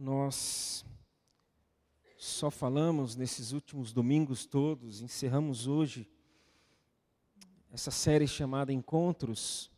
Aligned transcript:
nós 0.00 0.82
só 2.16 2.50
falamos 2.50 3.16
nesses 3.16 3.52
últimos 3.52 3.92
domingos 3.92 4.46
todos, 4.46 5.02
encerramos 5.02 5.66
hoje 5.66 6.08
essa 7.70 7.90
série 7.90 8.26
chamada 8.26 8.72
Encontros, 8.72 9.70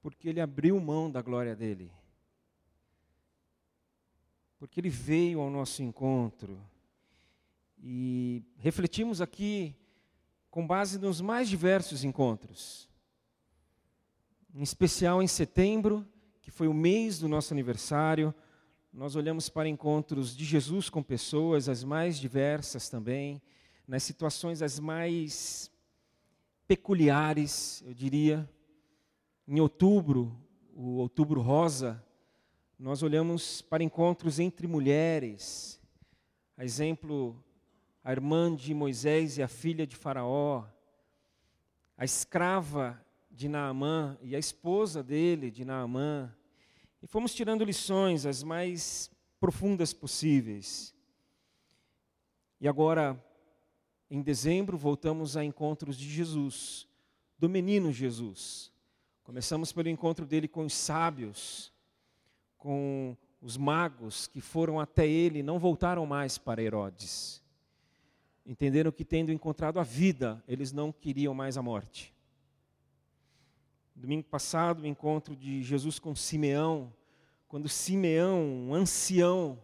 porque 0.00 0.30
ele 0.30 0.40
abriu 0.40 0.80
mão 0.80 1.10
da 1.10 1.20
glória 1.20 1.54
dele. 1.54 1.92
Porque 4.58 4.80
ele 4.80 4.88
veio 4.88 5.40
ao 5.40 5.50
nosso 5.50 5.82
encontro. 5.82 6.58
E 7.78 8.42
refletimos 8.56 9.20
aqui 9.20 9.76
com 10.50 10.66
base 10.66 10.98
nos 10.98 11.20
mais 11.20 11.50
diversos 11.50 12.02
encontros. 12.02 12.88
Em 14.54 14.62
especial 14.62 15.22
em 15.22 15.28
setembro, 15.28 16.06
que 16.40 16.50
foi 16.50 16.66
o 16.66 16.74
mês 16.74 17.18
do 17.18 17.28
nosso 17.28 17.52
aniversário, 17.52 18.34
nós 18.92 19.16
olhamos 19.16 19.48
para 19.48 19.66
encontros 19.66 20.36
de 20.36 20.44
Jesus 20.44 20.90
com 20.90 21.02
pessoas, 21.02 21.66
as 21.66 21.82
mais 21.82 22.18
diversas 22.18 22.90
também, 22.90 23.40
nas 23.88 24.02
situações 24.02 24.60
as 24.60 24.78
mais 24.78 25.70
peculiares, 26.68 27.82
eu 27.86 27.94
diria. 27.94 28.46
Em 29.48 29.58
outubro, 29.60 30.38
o 30.74 30.96
Outubro 30.96 31.40
Rosa, 31.40 32.04
nós 32.78 33.02
olhamos 33.02 33.62
para 33.62 33.82
encontros 33.82 34.38
entre 34.38 34.66
mulheres. 34.66 35.80
A 36.54 36.62
exemplo, 36.62 37.42
a 38.04 38.12
irmã 38.12 38.54
de 38.54 38.74
Moisés 38.74 39.38
e 39.38 39.42
a 39.42 39.48
filha 39.48 39.86
de 39.86 39.96
Faraó, 39.96 40.66
a 41.96 42.04
escrava 42.04 43.02
de 43.30 43.48
Naamã 43.48 44.18
e 44.20 44.36
a 44.36 44.38
esposa 44.38 45.02
dele, 45.02 45.50
de 45.50 45.64
Naamã, 45.64 46.30
e 47.02 47.06
fomos 47.06 47.34
tirando 47.34 47.64
lições 47.64 48.24
as 48.24 48.42
mais 48.42 49.10
profundas 49.40 49.92
possíveis. 49.92 50.94
E 52.60 52.68
agora, 52.68 53.20
em 54.08 54.22
dezembro, 54.22 54.78
voltamos 54.78 55.36
a 55.36 55.44
encontros 55.44 55.98
de 55.98 56.08
Jesus, 56.08 56.86
do 57.36 57.48
menino 57.48 57.90
Jesus. 57.90 58.70
Começamos 59.24 59.72
pelo 59.72 59.88
encontro 59.88 60.24
dele 60.24 60.46
com 60.46 60.64
os 60.64 60.74
sábios, 60.74 61.72
com 62.56 63.16
os 63.40 63.56
magos 63.56 64.28
que 64.28 64.40
foram 64.40 64.78
até 64.78 65.06
ele 65.08 65.40
e 65.40 65.42
não 65.42 65.58
voltaram 65.58 66.06
mais 66.06 66.38
para 66.38 66.62
Herodes. 66.62 67.42
Entenderam 68.46 68.92
que, 68.92 69.04
tendo 69.04 69.32
encontrado 69.32 69.80
a 69.80 69.82
vida, 69.82 70.42
eles 70.46 70.70
não 70.72 70.92
queriam 70.92 71.34
mais 71.34 71.56
a 71.56 71.62
morte. 71.62 72.14
Domingo 74.02 74.24
passado, 74.24 74.82
o 74.82 74.86
encontro 74.86 75.36
de 75.36 75.62
Jesus 75.62 76.00
com 76.00 76.12
Simeão, 76.12 76.92
quando 77.46 77.68
Simeão, 77.68 78.42
um 78.42 78.74
ancião, 78.74 79.56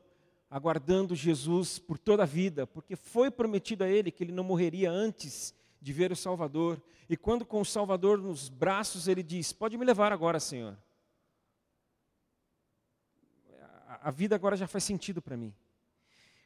aguardando 0.48 1.12
Jesus 1.12 1.81
por 1.81 1.98
toda 1.98 2.22
a 2.22 2.27
vida, 2.27 2.64
porque 2.64 2.94
foi 2.94 3.33
prometido 3.33 3.83
a 3.83 3.89
ele 3.89 4.12
que 4.12 4.22
ele 4.22 4.31
não 4.31 4.44
morreria 4.44 4.92
antes 4.92 5.53
de 5.83 5.92
ver 5.92 6.12
o 6.12 6.16
Salvador. 6.16 6.81
E 7.09 7.16
quando 7.16 7.44
com 7.44 7.61
o 7.61 7.64
Salvador 7.64 8.16
nos 8.16 8.48
braços, 8.48 9.09
ele 9.09 9.25
diz: 9.25 9.53
Pode 9.53 9.77
me 9.77 9.84
levar 9.84 10.12
agora, 10.12 10.39
Senhor. 10.39 10.78
A 14.00 14.12
vida 14.12 14.36
agora 14.36 14.56
já 14.56 14.69
faz 14.69 14.84
sentido 14.84 15.20
para 15.20 15.36
mim. 15.36 15.53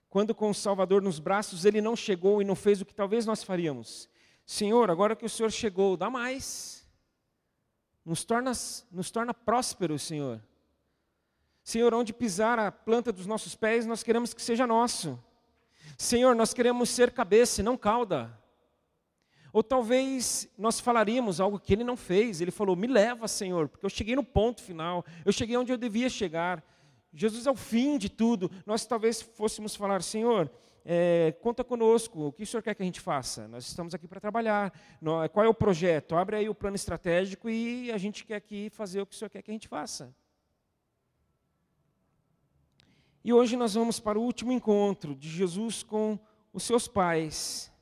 Quando 0.09 0.35
com 0.35 0.48
o 0.48 0.55
Salvador 0.55 1.03
nos 1.03 1.19
braços, 1.19 1.67
ele 1.67 1.83
não 1.83 1.95
chegou 1.95 2.41
e 2.41 2.45
não 2.47 2.55
fez 2.55 2.81
o 2.81 2.87
que 2.87 2.95
talvez 2.95 3.27
nós 3.27 3.43
faríamos. 3.43 4.09
Senhor, 4.47 4.91
agora 4.91 5.15
que 5.15 5.27
o 5.27 5.29
Senhor 5.29 5.53
chegou, 5.53 5.95
dá 5.95 6.09
mais. 6.09 6.81
Nos 8.05 8.25
torna, 8.25 8.53
nos 8.91 9.11
torna 9.11 9.33
prósperos, 9.33 10.03
Senhor. 10.03 10.41
Senhor, 11.62 11.95
onde 11.95 12.12
pisar 12.12 12.58
a 12.58 12.72
planta 12.72 13.12
dos 13.12 13.27
nossos 13.27 13.55
pés, 13.55 13.86
nós 13.86 14.03
queremos 14.03 14.34
que 14.34 14.42
seja 14.42 14.67
nosso. 14.67 15.18
Senhor, 15.96 16.35
nós 16.35 16.52
queremos 16.52 16.90
ser 16.90 17.13
cabeça 17.13 17.63
não 17.63 17.77
cauda. 17.77 18.36
Ou 19.52 19.63
talvez 19.63 20.48
nós 20.57 20.80
falaríamos 20.80 21.40
algo 21.40 21.61
que 21.61 21.73
ele 21.73 21.85
não 21.85 21.96
fez. 21.96 22.40
Ele 22.40 22.51
falou: 22.51 22.74
Me 22.74 22.86
leva, 22.86 23.29
Senhor, 23.29 23.68
porque 23.68 23.85
eu 23.85 23.90
cheguei 23.90 24.17
no 24.17 24.24
ponto 24.24 24.63
final, 24.63 25.05
eu 25.24 25.33
cheguei 25.33 25.57
onde 25.57 25.73
eu 25.73 25.77
devia 25.77 26.08
chegar. 26.08 26.64
Jesus 27.13 27.46
é 27.46 27.51
o 27.51 27.57
fim 27.57 27.98
de 27.98 28.08
tudo. 28.08 28.51
Nós 28.64 28.86
talvez 28.86 29.20
fôssemos 29.20 29.77
falar: 29.77 30.02
Senhor, 30.02 30.51
é, 30.85 31.33
conta 31.41 31.63
conosco, 31.63 32.27
o 32.27 32.33
que 32.33 32.43
o 32.43 32.47
Senhor 32.47 32.63
quer 32.63 32.75
que 32.75 32.83
a 32.83 32.85
gente 32.85 33.01
faça? 33.01 33.47
Nós 33.47 33.67
estamos 33.67 33.95
aqui 33.95 34.09
para 34.09 34.20
trabalhar. 34.20 34.73
Qual 35.33 35.47
é 35.47 35.48
o 35.48 35.55
projeto? 35.55 36.17
Abre 36.17 36.37
aí 36.37 36.48
o 36.48 36.55
plano 36.55 36.77
estratégico 36.77 37.48
e 37.48 37.93
a 37.93 37.98
gente 37.98 38.25
quer 38.25 38.37
aqui 38.37 38.69
fazer 38.70 39.01
o 39.01 39.07
que 39.07 39.15
o 39.15 39.19
Senhor 39.19 39.31
quer 39.31 39.43
que 39.43 39.51
a 39.51 39.55
gente 39.55 39.69
faça. 39.69 40.15
E 43.25 43.33
hoje 43.33 43.57
nós 43.57 43.75
vamos 43.75 44.01
para 44.01 44.19
o 44.19 44.23
último 44.23 44.51
encontro 44.51 45.15
de 45.15 45.29
Jesus 45.29 45.85
com 45.85 46.19
os 46.53 46.65
seus 46.65 46.89
pais. 46.89 47.73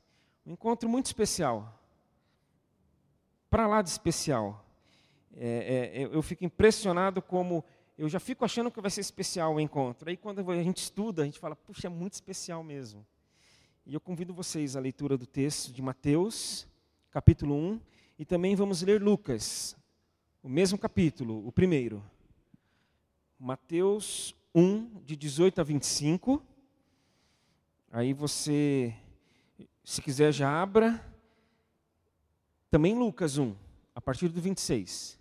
Um 0.45 0.53
encontro 0.53 0.87
muito 0.87 1.07
especial. 1.07 1.79
Para 3.49 3.65
lá 3.65 3.81
de 3.81 3.89
especial. 3.89 4.63
É, 5.35 6.03
é, 6.03 6.03
eu 6.03 6.21
fico 6.21 6.45
impressionado 6.45 7.21
como 7.21 7.65
eu 7.97 8.09
já 8.09 8.19
fico 8.19 8.43
achando 8.43 8.71
que 8.71 8.81
vai 8.81 8.89
ser 8.89 9.01
especial 9.01 9.55
o 9.55 9.59
encontro. 9.59 10.09
Aí 10.09 10.17
quando 10.17 10.49
a 10.49 10.63
gente 10.63 10.77
estuda, 10.77 11.21
a 11.21 11.25
gente 11.25 11.39
fala, 11.39 11.55
puxa, 11.55 11.87
é 11.87 11.89
muito 11.89 12.13
especial 12.13 12.63
mesmo. 12.63 13.05
E 13.85 13.93
eu 13.93 13.99
convido 13.99 14.33
vocês 14.33 14.75
à 14.75 14.79
leitura 14.79 15.17
do 15.17 15.25
texto 15.25 15.71
de 15.71 15.81
Mateus, 15.81 16.67
capítulo 17.09 17.55
1, 17.55 17.81
e 18.19 18.25
também 18.25 18.55
vamos 18.55 18.81
ler 18.81 19.01
Lucas, 19.01 19.75
o 20.43 20.49
mesmo 20.49 20.77
capítulo, 20.77 21.45
o 21.47 21.51
primeiro. 21.51 22.03
Mateus 23.39 24.35
1, 24.53 25.01
de 25.03 25.15
18 25.15 25.61
a 25.61 25.63
25. 25.63 26.43
Aí 27.91 28.13
você, 28.13 28.95
se 29.83 30.01
quiser, 30.01 30.31
já 30.31 30.61
abra. 30.61 31.03
Também 32.69 32.97
Lucas 32.97 33.37
1, 33.37 33.55
a 33.93 34.01
partir 34.01 34.29
do 34.29 34.39
26. 34.39 35.20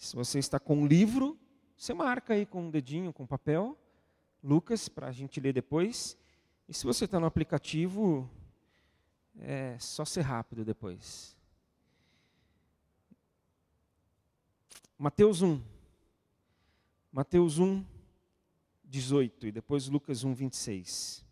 Se 0.00 0.16
você 0.16 0.38
está 0.38 0.58
com 0.58 0.76
um 0.78 0.86
livro, 0.86 1.38
você 1.76 1.92
marca 1.92 2.32
aí 2.32 2.46
com 2.46 2.62
um 2.62 2.70
dedinho, 2.70 3.12
com 3.12 3.26
papel, 3.26 3.78
Lucas, 4.42 4.88
para 4.88 5.08
a 5.08 5.12
gente 5.12 5.38
ler 5.38 5.52
depois. 5.52 6.16
E 6.66 6.72
se 6.72 6.86
você 6.86 7.04
está 7.04 7.20
no 7.20 7.26
aplicativo, 7.26 8.28
é 9.38 9.78
só 9.78 10.06
ser 10.06 10.22
rápido 10.22 10.64
depois. 10.64 11.36
Mateus 14.96 15.42
1. 15.42 15.62
Mateus 17.12 17.58
1, 17.58 17.84
18 18.82 19.48
e 19.48 19.52
depois 19.52 19.86
Lucas 19.86 20.24
1, 20.24 20.32
26. 20.32 21.26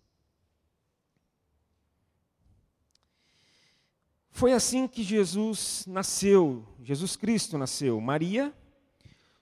Foi 4.38 4.52
assim 4.52 4.86
que 4.86 5.02
Jesus 5.02 5.84
nasceu, 5.84 6.64
Jesus 6.80 7.16
Cristo 7.16 7.58
nasceu. 7.58 8.00
Maria, 8.00 8.54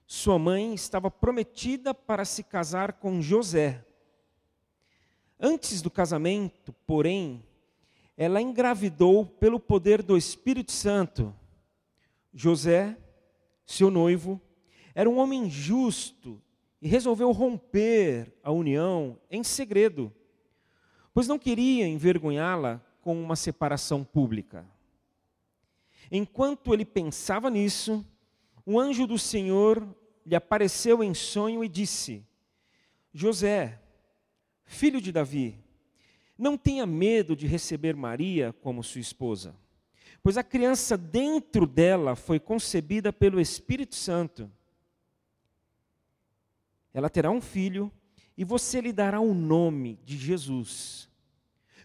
sua 0.06 0.38
mãe, 0.38 0.72
estava 0.72 1.10
prometida 1.10 1.92
para 1.92 2.24
se 2.24 2.42
casar 2.42 2.94
com 2.94 3.20
José. 3.20 3.84
Antes 5.38 5.82
do 5.82 5.90
casamento, 5.90 6.72
porém, 6.86 7.44
ela 8.16 8.40
engravidou 8.40 9.26
pelo 9.26 9.60
poder 9.60 10.02
do 10.02 10.16
Espírito 10.16 10.72
Santo. 10.72 11.30
José, 12.32 12.96
seu 13.66 13.90
noivo, 13.90 14.40
era 14.94 15.10
um 15.10 15.18
homem 15.18 15.50
justo 15.50 16.40
e 16.80 16.88
resolveu 16.88 17.32
romper 17.32 18.32
a 18.42 18.50
união 18.50 19.18
em 19.30 19.44
segredo, 19.44 20.10
pois 21.12 21.28
não 21.28 21.38
queria 21.38 21.86
envergonhá-la 21.86 22.80
com 23.02 23.22
uma 23.22 23.36
separação 23.36 24.02
pública. 24.02 24.64
Enquanto 26.10 26.72
ele 26.72 26.84
pensava 26.84 27.50
nisso, 27.50 28.04
um 28.66 28.78
anjo 28.78 29.06
do 29.06 29.18
Senhor 29.18 29.86
lhe 30.24 30.34
apareceu 30.34 31.02
em 31.02 31.14
sonho 31.14 31.64
e 31.64 31.68
disse: 31.68 32.24
José, 33.12 33.80
filho 34.64 35.00
de 35.00 35.12
Davi, 35.12 35.58
não 36.36 36.56
tenha 36.56 36.84
medo 36.84 37.34
de 37.34 37.46
receber 37.46 37.96
Maria 37.96 38.52
como 38.60 38.82
sua 38.82 39.00
esposa, 39.00 39.54
pois 40.22 40.36
a 40.36 40.42
criança 40.42 40.96
dentro 40.96 41.66
dela 41.66 42.14
foi 42.14 42.38
concebida 42.38 43.12
pelo 43.12 43.40
Espírito 43.40 43.94
Santo. 43.94 44.50
Ela 46.92 47.08
terá 47.10 47.30
um 47.30 47.40
filho 47.40 47.92
e 48.36 48.44
você 48.44 48.80
lhe 48.80 48.92
dará 48.92 49.20
o 49.20 49.34
nome 49.34 49.98
de 50.04 50.16
Jesus, 50.16 51.08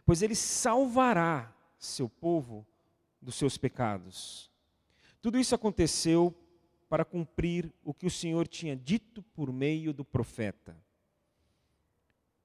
pois 0.06 0.21
ele 0.21 0.35
salvará 0.35 1.53
seu 1.77 2.09
povo 2.09 2.65
dos 3.21 3.35
seus 3.35 3.57
pecados. 3.57 4.50
Tudo 5.21 5.38
isso 5.38 5.53
aconteceu 5.53 6.35
para 6.89 7.06
cumprir 7.06 7.71
o 7.83 7.94
que 7.94 8.06
o 8.06 8.12
Senhor 8.12 8.47
tinha 8.47 8.75
dito 8.75 9.21
por 9.21 9.53
meio 9.53 9.94
do 9.94 10.03
profeta. 10.03 10.75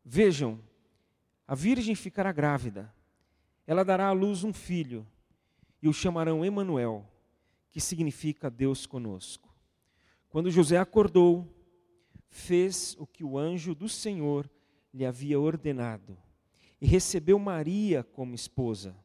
Vejam, 0.05 0.61
a 1.49 1.55
virgem 1.55 1.94
ficará 1.94 2.31
grávida. 2.31 2.93
Ela 3.67 3.84
dará 3.84 4.08
à 4.08 4.12
luz 4.12 4.44
um 4.44 4.52
filho 4.52 5.06
e 5.82 5.88
o 5.88 5.93
chamarão 5.93 6.44
Emanuel, 6.44 7.05
que 7.70 7.81
significa 7.81 8.50
Deus 8.50 8.87
conosco. 8.87 9.52
Quando 10.28 10.50
José 10.50 10.76
acordou, 10.76 11.52
fez 12.28 12.96
o 12.99 13.06
que 13.06 13.25
o 13.25 13.38
anjo 13.38 13.75
do 13.75 13.88
Senhor 13.88 14.50
lhe 14.93 15.05
havia 15.05 15.40
ordenado 15.40 16.17
e 16.81 16.87
recebeu 16.87 17.38
Maria 17.38 18.05
como 18.05 18.34
esposa. 18.34 18.96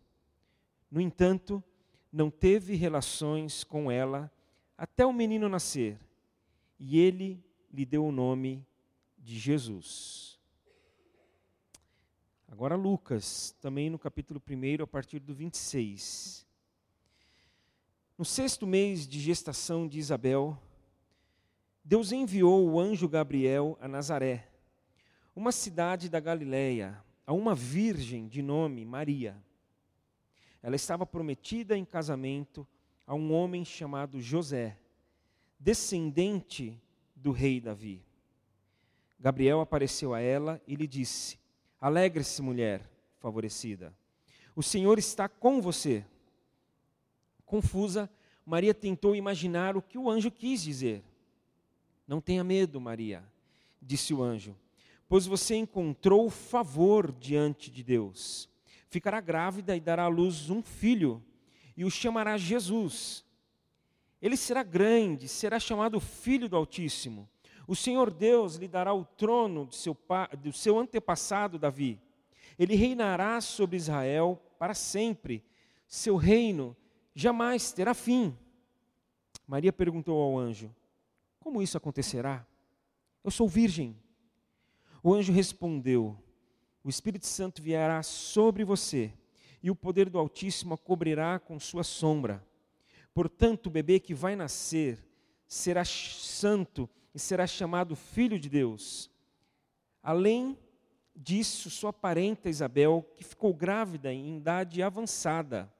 No 0.92 1.00
entanto, 1.00 1.64
não 2.12 2.30
teve 2.30 2.76
relações 2.76 3.64
com 3.64 3.90
ela 3.90 4.30
até 4.78 5.06
o 5.06 5.14
menino 5.14 5.48
nascer, 5.48 5.98
e 6.78 7.00
ele 7.00 7.42
lhe 7.72 7.86
deu 7.86 8.06
o 8.06 8.12
nome 8.12 8.66
de 9.18 9.40
Jesus. 9.40 10.38
Agora, 12.52 12.76
Lucas, 12.76 13.56
também 13.62 13.90
no 13.90 13.98
capítulo 13.98 14.42
1, 14.46 14.84
a 14.84 14.88
partir 14.88 15.20
do 15.20 15.34
26. 15.34 16.46
No 18.18 18.26
sexto 18.26 18.68
mês 18.68 19.08
de 19.08 19.20
gestação 19.20 19.88
de 19.88 19.98
Isabel, 19.98 20.62
Deus 21.84 22.12
enviou 22.12 22.70
o 22.70 22.80
anjo 22.80 23.08
Gabriel 23.08 23.78
a 23.80 23.88
Nazaré, 23.88 24.48
uma 25.34 25.52
cidade 25.52 26.10
da 26.10 26.20
Galiléia, 26.20 27.02
a 27.26 27.32
uma 27.32 27.56
virgem 27.56 28.28
de 28.28 28.42
nome 28.42 28.84
Maria. 28.84 29.42
Ela 30.62 30.76
estava 30.76 31.06
prometida 31.06 31.78
em 31.78 31.84
casamento 31.84 32.68
a 33.06 33.16
um 33.16 33.34
homem 33.34 33.66
chamado 33.66 34.22
José, 34.22 34.78
descendente 35.60 36.80
do 37.16 37.32
rei 37.32 37.60
Davi. 37.60 38.04
Gabriel 39.20 39.62
apareceu 39.62 40.14
a 40.14 40.20
ela 40.20 40.62
e 40.68 40.76
lhe 40.76 40.88
disse: 40.88 41.40
Alegre-se, 41.80 42.42
mulher 42.42 42.90
favorecida. 43.20 43.94
O 44.56 44.64
Senhor 44.64 44.98
está 45.00 45.30
com 45.30 45.62
você. 45.62 46.06
Confusa, 47.46 48.10
Maria 48.46 48.74
tentou 48.74 49.16
imaginar 49.16 49.78
o 49.78 49.82
que 49.82 49.98
o 49.98 50.10
anjo 50.10 50.32
quis 50.32 50.62
dizer. 50.62 51.04
Não 52.08 52.20
tenha 52.20 52.44
medo, 52.44 52.82
Maria, 52.82 53.24
disse 53.82 54.14
o 54.14 54.22
anjo, 54.22 54.56
pois 55.08 55.26
você 55.26 55.56
encontrou 55.56 56.30
favor 56.30 57.12
diante 57.12 57.72
de 57.72 57.84
Deus. 57.84 58.50
Ficará 58.92 59.22
grávida 59.22 59.74
e 59.74 59.80
dará 59.80 60.04
à 60.04 60.08
luz 60.10 60.50
um 60.50 60.62
filho, 60.62 61.24
e 61.78 61.86
o 61.86 61.90
chamará 61.90 62.38
Jesus. 62.38 63.24
Ele 64.22 64.36
será 64.36 64.64
grande, 64.64 65.30
será 65.30 65.62
chamado 65.62 65.98
Filho 66.02 66.50
do 66.50 66.58
Altíssimo. 66.58 67.30
O 67.66 67.74
Senhor 67.74 68.12
Deus 68.12 68.56
lhe 68.58 68.68
dará 68.68 68.94
o 68.94 69.06
trono 69.06 69.66
de 69.68 69.78
seu, 69.78 69.98
do 70.40 70.52
seu 70.52 70.78
antepassado 70.78 71.58
Davi. 71.58 72.02
Ele 72.60 72.76
reinará 72.76 73.40
sobre 73.40 73.78
Israel 73.78 74.38
para 74.60 74.74
sempre. 74.74 75.42
Seu 75.88 76.18
reino 76.18 76.76
jamais 77.16 77.72
terá 77.72 77.94
fim. 77.94 78.38
Maria 79.48 79.72
perguntou 79.72 80.22
ao 80.22 80.38
anjo: 80.38 80.70
Como 81.40 81.62
isso 81.62 81.78
acontecerá? 81.78 82.46
Eu 83.24 83.32
sou 83.32 83.48
virgem. 83.48 83.96
O 85.02 85.14
anjo 85.14 85.32
respondeu: 85.32 86.22
O 86.84 86.90
Espírito 86.90 87.28
Santo 87.28 87.62
virá 87.62 88.02
sobre 88.02 88.64
você, 88.64 89.14
e 89.62 89.70
o 89.70 89.76
poder 89.76 90.10
do 90.10 90.18
Altíssimo 90.18 90.74
a 90.74 90.78
cobrirá 90.78 91.38
com 91.38 91.60
sua 91.60 91.84
sombra. 91.84 92.44
Portanto, 93.14 93.68
o 93.68 93.70
bebê 93.70 94.00
que 94.00 94.14
vai 94.14 94.36
nascer 94.36 94.98
será 95.48 95.86
santo 95.86 96.90
e 97.14 97.20
será 97.20 97.46
chamado 97.46 97.96
Filho 97.96 98.40
de 98.40 98.50
Deus. 98.50 99.12
Além 100.02 100.58
disso, 101.16 101.70
sua 101.70 101.94
parenta 101.94 102.50
Isabel, 102.50 103.06
que 103.16 103.24
ficou 103.24 103.54
grávida 103.54 104.12
em 104.12 104.38
idade 104.38 104.82
avançada, 104.82 105.72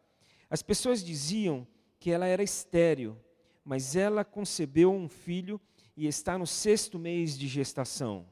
as 0.50 0.62
pessoas 0.62 1.04
diziam 1.04 1.66
que 2.00 2.12
ela 2.12 2.28
era 2.28 2.44
estéril, 2.44 3.18
mas 3.64 3.96
ela 3.96 4.24
concebeu 4.24 4.92
um 4.92 5.08
filho 5.08 5.60
e 5.96 6.06
está 6.06 6.38
no 6.38 6.46
sexto 6.46 7.00
mês 7.00 7.38
de 7.38 7.48
gestação, 7.48 8.28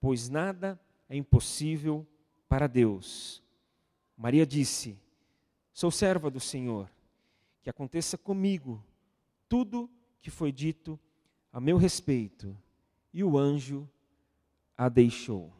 pois 0.00 0.28
nada 0.28 0.78
é 1.08 1.16
impossível 1.16 2.06
para 2.48 2.66
Deus. 2.66 3.42
Maria 4.16 4.46
disse: 4.46 4.98
Sou 5.72 5.90
serva 5.90 6.30
do 6.30 6.40
Senhor, 6.40 6.90
que 7.62 7.70
aconteça 7.70 8.16
comigo 8.16 8.82
tudo 9.48 9.90
que 10.20 10.30
foi 10.30 10.50
dito 10.50 10.98
a 11.52 11.60
meu 11.60 11.76
respeito. 11.76 12.56
E 13.12 13.24
o 13.24 13.38
anjo 13.38 13.88
a 14.76 14.88
deixou. 14.88 15.52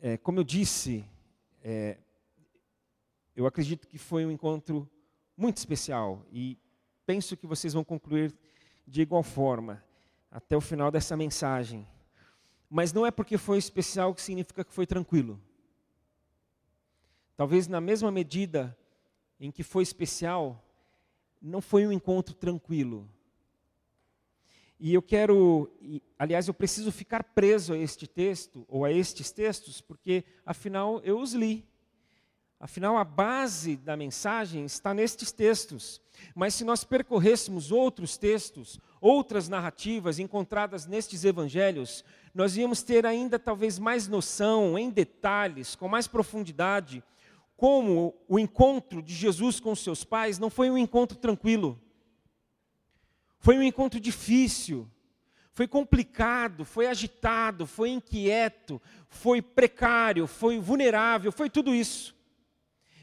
É, 0.00 0.16
como 0.16 0.38
eu 0.38 0.44
disse, 0.44 1.04
é, 1.62 1.98
eu 3.34 3.46
acredito 3.46 3.86
que 3.86 3.98
foi 3.98 4.24
um 4.24 4.30
encontro 4.30 4.88
muito 5.36 5.58
especial 5.58 6.24
e 6.32 6.56
penso 7.04 7.36
que 7.36 7.46
vocês 7.46 7.72
vão 7.72 7.84
concluir 7.84 8.34
de 8.86 9.02
igual 9.02 9.22
forma 9.22 9.84
até 10.30 10.56
o 10.56 10.60
final 10.60 10.90
dessa 10.90 11.16
mensagem. 11.16 11.86
Mas 12.68 12.92
não 12.92 13.06
é 13.06 13.10
porque 13.10 13.38
foi 13.38 13.58
especial 13.58 14.14
que 14.14 14.20
significa 14.20 14.64
que 14.64 14.72
foi 14.72 14.86
tranquilo. 14.86 15.40
Talvez 17.36 17.66
na 17.68 17.80
mesma 17.80 18.10
medida 18.10 18.76
em 19.40 19.50
que 19.50 19.62
foi 19.62 19.82
especial, 19.82 20.62
não 21.40 21.60
foi 21.60 21.86
um 21.86 21.92
encontro 21.92 22.34
tranquilo. 22.34 23.08
E 24.80 24.94
eu 24.94 25.02
quero, 25.02 25.70
aliás, 26.18 26.46
eu 26.46 26.54
preciso 26.54 26.92
ficar 26.92 27.24
preso 27.24 27.72
a 27.72 27.78
este 27.78 28.06
texto, 28.06 28.64
ou 28.68 28.84
a 28.84 28.92
estes 28.92 29.30
textos, 29.30 29.80
porque 29.80 30.24
afinal 30.44 31.00
eu 31.02 31.18
os 31.18 31.32
li. 31.32 31.66
Afinal, 32.60 32.96
a 32.96 33.04
base 33.04 33.76
da 33.76 33.96
mensagem 33.96 34.64
está 34.64 34.92
nestes 34.92 35.30
textos. 35.30 36.00
Mas 36.34 36.54
se 36.54 36.64
nós 36.64 36.82
percorrêssemos 36.82 37.70
outros 37.70 38.16
textos, 38.16 38.80
outras 39.00 39.48
narrativas 39.48 40.18
encontradas 40.18 40.84
nestes 40.84 41.24
evangelhos, 41.24 42.04
nós 42.34 42.56
íamos 42.56 42.82
ter 42.82 43.06
ainda 43.06 43.38
talvez 43.38 43.78
mais 43.78 44.08
noção, 44.08 44.76
em 44.76 44.90
detalhes, 44.90 45.76
com 45.76 45.86
mais 45.86 46.08
profundidade, 46.08 47.02
como 47.56 48.14
o 48.28 48.38
encontro 48.38 49.00
de 49.02 49.14
Jesus 49.14 49.60
com 49.60 49.74
seus 49.74 50.02
pais 50.02 50.38
não 50.38 50.50
foi 50.50 50.68
um 50.70 50.78
encontro 50.78 51.16
tranquilo. 51.16 51.80
Foi 53.38 53.56
um 53.56 53.62
encontro 53.62 54.00
difícil, 54.00 54.88
foi 55.52 55.68
complicado, 55.68 56.64
foi 56.64 56.88
agitado, 56.88 57.66
foi 57.66 57.90
inquieto, 57.90 58.82
foi 59.08 59.40
precário, 59.40 60.26
foi 60.26 60.58
vulnerável, 60.58 61.30
foi 61.30 61.48
tudo 61.48 61.72
isso. 61.72 62.17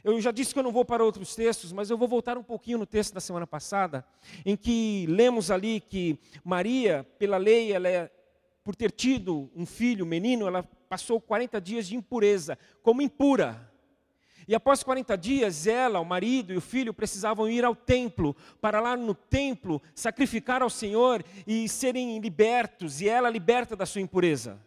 Eu 0.06 0.22
já 0.22 0.30
disse 0.30 0.54
que 0.54 0.60
eu 0.60 0.64
não 0.64 0.72
vou 0.72 0.86
para 0.86 1.04
outros 1.04 1.34
textos, 1.34 1.74
mas 1.74 1.90
eu 1.90 1.98
vou 1.98 2.08
voltar 2.08 2.38
um 2.38 2.44
pouquinho 2.44 2.78
no 2.78 2.86
texto 2.86 3.12
da 3.12 3.20
semana 3.20 3.48
passada, 3.48 4.06
em 4.46 4.56
que 4.56 5.08
lemos 5.10 5.50
ali 5.50 5.80
que 5.80 6.20
Maria, 6.44 7.04
pela 7.18 7.38
lei, 7.38 7.72
ela 7.72 7.90
é, 7.90 8.12
por 8.64 8.76
ter 8.76 8.92
tido 8.92 9.50
um 9.56 9.66
filho, 9.66 10.06
um 10.06 10.08
menino, 10.08 10.46
ela 10.46 10.62
passou 10.88 11.20
40 11.20 11.60
dias 11.60 11.88
de 11.88 11.96
impureza, 11.96 12.56
como 12.84 13.02
impura. 13.02 13.74
E 14.48 14.54
após 14.54 14.84
40 14.84 15.18
dias, 15.18 15.66
ela, 15.66 16.00
o 16.00 16.06
marido 16.06 16.54
e 16.54 16.58
o 16.58 16.62
filho 16.62 16.94
precisavam 16.94 17.50
ir 17.50 17.66
ao 17.66 17.76
templo, 17.76 18.36
para 18.62 18.80
lá 18.80 18.96
no 18.96 19.16
templo 19.16 19.82
sacrificar 19.96 20.62
ao 20.62 20.70
Senhor 20.70 21.26
e 21.48 21.68
serem 21.68 22.20
libertos, 22.20 23.02
e 23.02 23.10
ela 23.10 23.28
liberta 23.28 23.76
da 23.76 23.88
sua 23.88 24.02
impureza. 24.02 24.60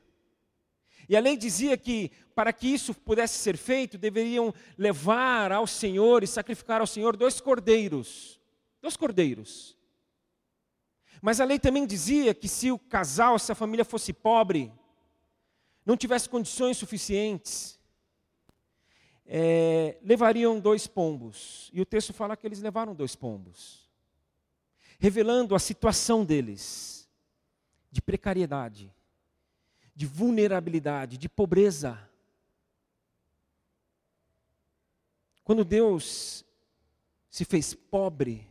E 1.09 1.17
a 1.17 1.21
lei 1.21 1.37
dizia 1.37 1.77
que, 1.77 2.11
para 2.35 2.53
que 2.53 2.67
isso 2.67 2.93
pudesse 2.93 3.39
ser 3.39 3.57
feito, 3.57 3.97
deveriam 3.97 4.53
levar 4.77 5.51
ao 5.51 5.67
Senhor 5.67 6.23
e 6.23 6.27
sacrificar 6.27 6.81
ao 6.81 6.87
Senhor 6.87 7.17
dois 7.17 7.41
cordeiros. 7.41 8.39
Dois 8.83 8.97
cordeiros. 8.97 9.77
Mas 11.23 11.41
a 11.41 11.45
lei 11.45 11.59
também 11.59 11.87
dizia 11.87 12.35
que 12.35 12.47
se 12.47 12.71
o 12.71 12.79
casal, 12.79 13.39
se 13.39 13.51
a 13.51 13.55
família 13.55 13.85
fosse 13.85 14.13
pobre, 14.13 14.71
não 15.85 15.97
tivesse 15.97 16.29
condições 16.29 16.77
suficientes, 16.77 17.81
é, 19.25 19.99
levariam 20.03 20.61
dois 20.61 20.87
pombos. 20.87 21.71
E 21.73 21.81
o 21.81 21.87
texto 21.87 22.13
fala 22.13 22.37
que 22.37 22.47
eles 22.47 22.61
levaram 22.61 22.95
dois 22.95 23.17
pombos, 23.17 23.89
revelando 24.99 25.55
a 25.55 25.59
situação 25.59 26.23
deles 26.23 27.09
de 27.91 28.03
precariedade 28.03 28.93
de 29.99 30.07
vulnerabilidade, 30.07 31.19
de 31.19 31.29
pobreza. 31.29 31.99
Quando 35.43 35.65
Deus 35.65 36.45
se 37.29 37.45
fez 37.45 37.75
pobre, 37.75 38.47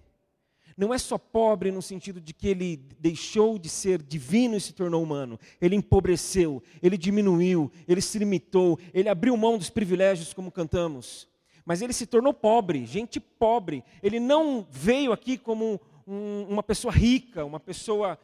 não 0.75 0.93
é 0.93 0.97
só 0.97 1.17
pobre 1.17 1.71
no 1.71 1.81
sentido 1.81 2.19
de 2.19 2.33
que 2.33 2.49
ele 2.49 2.75
deixou 2.99 3.57
de 3.57 3.69
ser 3.69 4.01
divino 4.01 4.57
e 4.57 4.59
se 4.59 4.73
tornou 4.73 5.01
humano. 5.01 5.39
Ele 5.61 5.77
empobreceu, 5.77 6.61
ele 6.83 6.97
diminuiu, 6.97 7.71
ele 7.87 8.01
se 8.01 8.19
limitou, 8.19 8.77
ele 8.93 9.07
abriu 9.07 9.37
mão 9.37 9.57
dos 9.57 9.69
privilégios, 9.69 10.33
como 10.33 10.51
cantamos. 10.51 11.29
Mas 11.63 11.81
ele 11.81 11.93
se 11.93 12.05
tornou 12.05 12.33
pobre, 12.33 12.85
gente 12.85 13.21
pobre. 13.21 13.85
Ele 14.03 14.19
não 14.19 14.67
veio 14.69 15.13
aqui 15.13 15.37
como 15.37 15.79
um, 16.05 16.45
uma 16.49 16.61
pessoa 16.61 16.93
rica, 16.93 17.45
uma 17.45 17.59
pessoa. 17.59 18.19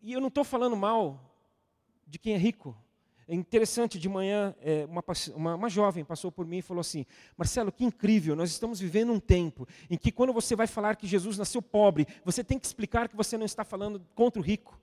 E 0.00 0.14
eu 0.14 0.20
não 0.20 0.28
estou 0.28 0.44
falando 0.44 0.74
mal 0.74 1.28
de 2.06 2.18
quem 2.18 2.34
é 2.34 2.38
rico. 2.38 2.76
É 3.28 3.34
interessante, 3.34 3.98
de 3.98 4.08
manhã, 4.08 4.54
é, 4.60 4.84
uma, 4.86 5.02
uma, 5.34 5.54
uma, 5.54 5.68
jovem 5.70 6.04
passou 6.04 6.30
por 6.30 6.44
mim 6.44 6.58
e 6.58 6.62
falou 6.62 6.80
assim: 6.80 7.06
Marcelo, 7.36 7.70
que 7.70 7.84
incrível, 7.84 8.34
nós 8.34 8.50
estamos 8.50 8.80
vivendo 8.80 9.12
um 9.12 9.20
tempo 9.20 9.66
em 9.88 9.96
que, 9.96 10.10
quando 10.10 10.32
você 10.32 10.56
vai 10.56 10.66
falar 10.66 10.96
que 10.96 11.06
Jesus 11.06 11.38
nasceu 11.38 11.62
pobre, 11.62 12.06
você 12.24 12.42
tem 12.42 12.58
que 12.58 12.66
explicar 12.66 13.08
que 13.08 13.16
você 13.16 13.38
não 13.38 13.46
está 13.46 13.64
falando 13.64 14.04
contra 14.14 14.40
o 14.40 14.44
rico. 14.44 14.78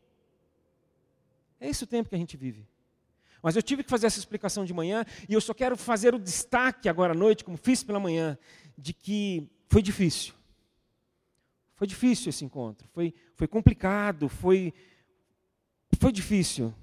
É 1.60 1.68
esse 1.68 1.84
o 1.84 1.88
tempo 1.88 2.10
que 2.10 2.16
a 2.16 2.18
gente 2.18 2.38
vive. 2.38 2.66
Mas 3.42 3.56
eu 3.56 3.62
tive 3.62 3.84
que 3.84 3.90
fazer 3.90 4.08
essa 4.08 4.20
explicação 4.20 4.66
de 4.66 4.74
manhã 4.74 5.06
e 5.28 5.34
eu 5.34 5.42
só 5.42 5.54
quero 5.54 5.78
fazer 5.78 6.14
o 6.14 6.20
destaque 6.20 6.90
agora 6.90 7.14
à 7.14 7.16
noite, 7.16 7.44
como 7.44 7.58
fiz 7.58 7.84
pela 7.84 8.00
manhã, 8.00 8.38
de 8.78 8.94
que 8.94 9.50
foi 9.68 9.82
difícil. 9.82 10.34
Foi 11.76 11.88
difícil 11.88 12.30
esse 12.30 12.44
encontro, 12.44 12.88
foi, 12.94 13.14
foi 13.36 13.48
complicado, 13.48 14.28
foi, 14.28 14.74
foi 15.98 16.12
difícil. 16.12 16.74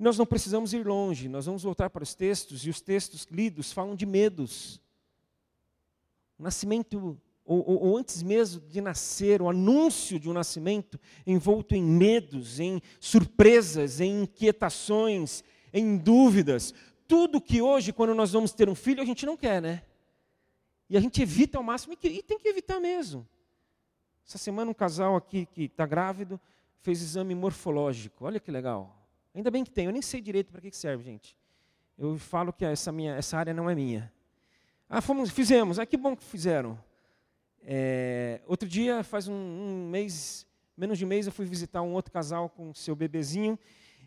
E 0.00 0.02
nós 0.02 0.16
não 0.16 0.24
precisamos 0.24 0.72
ir 0.72 0.86
longe, 0.86 1.28
nós 1.28 1.44
vamos 1.44 1.62
voltar 1.62 1.90
para 1.90 2.02
os 2.02 2.14
textos, 2.14 2.64
e 2.64 2.70
os 2.70 2.80
textos 2.80 3.26
lidos 3.30 3.70
falam 3.70 3.94
de 3.94 4.06
medos. 4.06 4.80
O 6.38 6.42
nascimento, 6.42 7.20
ou, 7.44 7.58
ou, 7.68 7.82
ou, 7.82 7.98
antes 7.98 8.22
mesmo 8.22 8.62
de 8.62 8.80
nascer, 8.80 9.42
o 9.42 9.50
anúncio 9.50 10.18
de 10.18 10.26
um 10.26 10.32
nascimento 10.32 10.98
envolto 11.26 11.74
em 11.74 11.82
medos, 11.82 12.58
em 12.58 12.80
surpresas, 12.98 14.00
em 14.00 14.22
inquietações, 14.22 15.44
em 15.70 15.98
dúvidas. 15.98 16.72
Tudo 17.06 17.38
que 17.38 17.60
hoje, 17.60 17.92
quando 17.92 18.14
nós 18.14 18.32
vamos 18.32 18.52
ter 18.52 18.70
um 18.70 18.74
filho, 18.74 19.02
a 19.02 19.04
gente 19.06 19.26
não 19.26 19.36
quer, 19.36 19.60
né? 19.60 19.82
E 20.88 20.96
a 20.96 21.00
gente 21.00 21.20
evita 21.20 21.58
ao 21.58 21.62
máximo, 21.62 21.92
e 22.02 22.22
tem 22.22 22.38
que 22.38 22.48
evitar 22.48 22.80
mesmo. 22.80 23.28
Essa 24.26 24.38
semana 24.38 24.70
um 24.70 24.74
casal 24.74 25.14
aqui 25.14 25.44
que 25.44 25.64
está 25.64 25.84
grávido 25.84 26.40
fez 26.80 27.02
exame 27.02 27.34
morfológico. 27.34 28.24
Olha 28.24 28.40
que 28.40 28.50
legal. 28.50 28.96
Ainda 29.34 29.50
bem 29.50 29.64
que 29.64 29.70
tem, 29.70 29.86
eu 29.86 29.92
nem 29.92 30.02
sei 30.02 30.20
direito 30.20 30.50
para 30.50 30.60
que 30.60 30.76
serve, 30.76 31.04
gente. 31.04 31.36
Eu 31.96 32.18
falo 32.18 32.52
que 32.52 32.64
essa, 32.64 32.90
minha, 32.90 33.14
essa 33.14 33.36
área 33.36 33.54
não 33.54 33.68
é 33.68 33.74
minha. 33.74 34.12
Ah, 34.88 35.00
fomos, 35.00 35.30
fizemos, 35.30 35.78
ah, 35.78 35.86
que 35.86 35.96
bom 35.96 36.16
que 36.16 36.24
fizeram. 36.24 36.78
É, 37.62 38.40
outro 38.46 38.68
dia, 38.68 39.04
faz 39.04 39.28
um, 39.28 39.34
um, 39.34 39.88
mês, 39.88 40.46
menos 40.76 40.98
de 40.98 41.04
um 41.04 41.08
mês, 41.08 41.26
eu 41.26 41.32
fui 41.32 41.46
visitar 41.46 41.82
um 41.82 41.92
outro 41.92 42.10
casal 42.10 42.48
com 42.48 42.74
seu 42.74 42.96
bebezinho, 42.96 43.58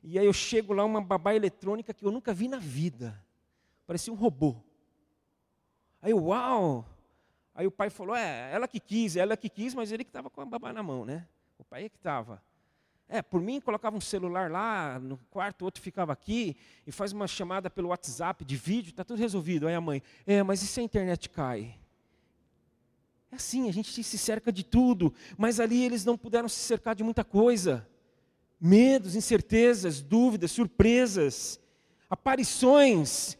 e 0.04 0.20
aí 0.20 0.26
eu 0.26 0.34
chego 0.34 0.74
lá, 0.74 0.84
uma 0.84 1.02
babá 1.02 1.34
eletrônica 1.34 1.94
que 1.94 2.04
eu 2.06 2.12
nunca 2.12 2.34
vi 2.34 2.48
na 2.48 2.58
vida. 2.58 3.18
Parecia 3.88 4.12
um 4.12 4.16
robô. 4.16 4.56
Aí 6.02 6.14
uau! 6.14 6.86
Aí 7.56 7.68
o 7.68 7.72
pai 7.72 7.90
falou, 7.90 8.16
é, 8.16 8.52
ela 8.52 8.68
que 8.68 8.80
quis, 8.80 9.16
ela 9.16 9.38
que 9.38 9.48
quis, 9.48 9.74
mas 9.76 9.92
ele 9.92 10.04
que 10.04 10.10
estava 10.10 10.30
com 10.30 10.42
a 10.42 10.46
babá 10.46 10.74
na 10.74 10.82
mão, 10.82 11.06
né? 11.06 11.28
O 11.58 11.64
pai 11.64 11.86
é 11.86 11.90
que 11.90 11.96
estava. 11.96 12.42
É, 13.08 13.22
por 13.22 13.42
mim, 13.42 13.60
colocava 13.60 13.96
um 13.96 14.02
celular 14.02 14.50
lá 14.50 15.00
no 15.00 15.18
quarto, 15.30 15.66
outro 15.66 15.82
ficava 15.82 16.14
aqui, 16.14 16.56
e 16.88 16.92
faz 16.92 17.12
uma 17.12 17.28
chamada 17.28 17.70
pelo 17.70 17.90
WhatsApp 17.90 18.44
de 18.44 18.56
vídeo, 18.56 18.90
está 18.90 19.04
tudo 19.04 19.20
resolvido. 19.20 19.68
Aí 19.68 19.76
a 19.76 19.82
mãe, 19.82 20.02
é, 20.26 20.42
mas 20.42 20.62
e 20.64 20.68
se 20.68 20.80
a 20.80 20.84
internet 20.84 21.30
cai? 21.30 21.76
É 23.32 23.36
assim, 23.36 23.68
a 23.68 23.74
gente 23.74 24.04
se 24.04 24.18
cerca 24.18 24.52
de 24.52 24.64
tudo, 24.64 25.14
mas 25.38 25.60
ali 25.60 25.84
eles 25.84 26.06
não 26.06 26.18
puderam 26.18 26.48
se 26.48 26.60
cercar 26.60 26.96
de 26.96 27.04
muita 27.04 27.24
coisa. 27.24 27.88
Medos, 28.60 29.16
incertezas, 29.16 30.02
dúvidas, 30.02 30.52
surpresas, 30.52 31.60
aparições 32.10 33.38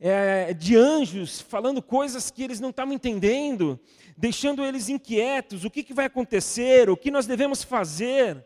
é, 0.00 0.52
de 0.52 0.76
anjos 0.76 1.40
falando 1.40 1.82
coisas 1.82 2.30
que 2.30 2.42
eles 2.42 2.58
não 2.58 2.70
estavam 2.70 2.94
entendendo, 2.94 3.78
deixando 4.16 4.64
eles 4.64 4.88
inquietos: 4.88 5.64
o 5.64 5.70
que, 5.70 5.82
que 5.82 5.94
vai 5.94 6.06
acontecer, 6.06 6.88
o 6.90 6.96
que 6.96 7.10
nós 7.10 7.26
devemos 7.26 7.62
fazer. 7.62 8.44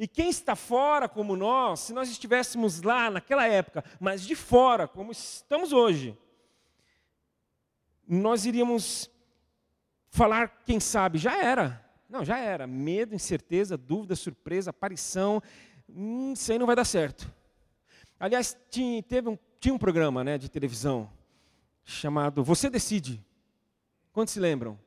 E 0.00 0.08
quem 0.08 0.30
está 0.30 0.56
fora 0.56 1.06
como 1.06 1.36
nós, 1.36 1.80
se 1.80 1.92
nós 1.92 2.08
estivéssemos 2.08 2.80
lá 2.80 3.10
naquela 3.10 3.46
época, 3.46 3.84
mas 4.00 4.22
de 4.22 4.34
fora, 4.34 4.88
como 4.88 5.12
estamos 5.12 5.74
hoje, 5.74 6.16
nós 8.08 8.46
iríamos 8.46 9.10
falar, 10.08 10.62
quem 10.64 10.80
sabe, 10.80 11.18
já 11.18 11.36
era. 11.36 11.84
Não, 12.08 12.24
já 12.24 12.38
era. 12.38 12.66
Medo, 12.66 13.14
incerteza, 13.14 13.76
dúvida, 13.76 14.16
surpresa, 14.16 14.70
aparição. 14.70 15.42
Hum, 15.86 16.32
isso 16.32 16.50
aí 16.50 16.58
não 16.58 16.66
vai 16.66 16.76
dar 16.76 16.86
certo. 16.86 17.30
Aliás, 18.18 18.56
tinha, 18.70 19.02
teve 19.02 19.28
um, 19.28 19.38
tinha 19.60 19.74
um 19.74 19.78
programa 19.78 20.24
né, 20.24 20.38
de 20.38 20.48
televisão 20.48 21.12
chamado 21.84 22.42
Você 22.42 22.70
Decide. 22.70 23.22
Quantos 24.14 24.32
se 24.32 24.40
lembram? 24.40 24.80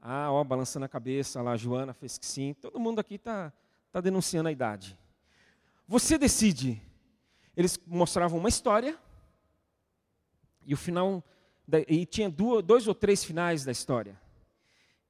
Ah, 0.00 0.30
ó, 0.30 0.44
balançando 0.44 0.84
a 0.84 0.88
cabeça 0.88 1.42
lá, 1.42 1.50
a 1.50 1.56
Joana 1.56 1.92
fez 1.92 2.16
que 2.16 2.24
sim. 2.24 2.54
Todo 2.54 2.78
mundo 2.78 3.00
aqui 3.00 3.16
está 3.16 3.52
está 3.96 4.00
denunciando 4.02 4.50
a 4.50 4.52
idade. 4.52 4.98
Você 5.88 6.18
decide. 6.18 6.82
Eles 7.56 7.80
mostravam 7.86 8.38
uma 8.38 8.50
história 8.50 8.98
e 10.66 10.74
o 10.74 10.76
final 10.76 11.24
e 11.88 12.04
tinha 12.04 12.28
duas, 12.28 12.62
dois 12.62 12.86
ou 12.86 12.94
três 12.94 13.24
finais 13.24 13.64
da 13.64 13.72
história. 13.72 14.20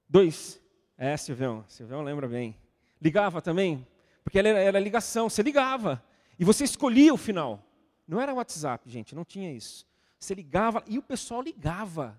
Dois. 0.09 0.61
É, 0.97 1.17
Silvão, 1.17 1.65
Silvão 1.67 2.03
lembra 2.03 2.29
bem. 2.29 2.57
Ligava 3.03 3.43
também, 3.43 3.87
porque 4.23 4.39
era, 4.39 4.49
era 4.49 4.79
ligação, 4.79 5.29
você 5.29 5.43
ligava 5.43 6.03
e 6.39 6.45
você 6.45 6.65
escolhia 6.65 7.13
o 7.13 7.19
final. 7.19 7.63
Não 8.07 8.21
era 8.21 8.33
WhatsApp, 8.33 8.89
gente, 8.89 9.15
não 9.15 9.25
tinha 9.25 9.53
isso. 9.53 9.85
Você 10.19 10.33
ligava 10.33 10.83
e 10.87 10.97
o 10.97 11.03
pessoal 11.03 11.43
ligava. 11.43 12.19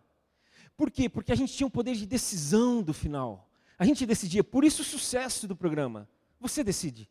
Por 0.75 0.91
quê? 0.91 1.07
Porque 1.07 1.31
a 1.31 1.36
gente 1.36 1.53
tinha 1.53 1.65
um 1.65 1.71
poder 1.71 1.95
de 1.95 2.05
decisão 2.05 2.83
do 2.83 2.93
final. 2.93 3.50
A 3.79 3.86
gente 3.86 4.05
decidia, 4.05 4.43
por 4.43 4.65
isso 4.65 4.81
o 4.81 4.86
sucesso 4.86 5.47
do 5.47 5.55
programa. 5.55 6.07
Você 6.39 6.63
decide. 6.63 7.10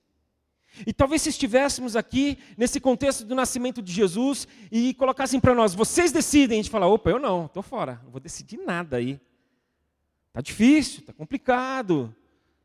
E 0.86 0.92
talvez 0.92 1.22
se 1.22 1.30
estivéssemos 1.30 1.96
aqui 1.96 2.38
nesse 2.56 2.80
contexto 2.80 3.24
do 3.24 3.34
nascimento 3.34 3.80
de 3.80 3.92
Jesus 3.92 4.46
e 4.70 4.92
colocassem 4.94 5.40
para 5.40 5.54
nós, 5.54 5.74
vocês 5.74 6.12
decidem, 6.12 6.58
a 6.58 6.62
gente 6.62 6.70
fala, 6.70 6.86
opa, 6.86 7.10
eu 7.10 7.18
não, 7.18 7.46
estou 7.46 7.62
fora, 7.62 8.00
não 8.04 8.10
vou 8.10 8.20
decidir 8.20 8.58
nada 8.58 8.96
aí. 8.98 9.20
Está 10.28 10.40
difícil, 10.40 11.00
está 11.00 11.12
complicado, 11.14 12.14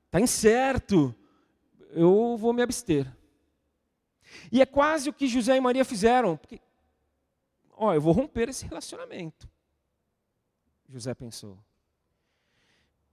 está 0.08 0.20
incerto, 0.20 1.15
eu 1.91 2.36
vou 2.38 2.51
me 2.51 2.62
abster. 2.62 3.10
E 4.51 4.62
é 4.62 4.65
quase 4.65 5.10
o 5.10 5.13
que 5.13 5.27
José 5.27 5.56
e 5.56 5.62
Maria 5.62 5.86
fizeram, 5.86 6.36
porque, 6.36 6.60
ó, 7.72 7.94
eu 7.94 8.01
vou 8.01 8.13
romper 8.13 8.50
esse 8.50 8.65
relacionamento. 8.65 9.50
José 10.89 11.13
pensou. 11.13 11.58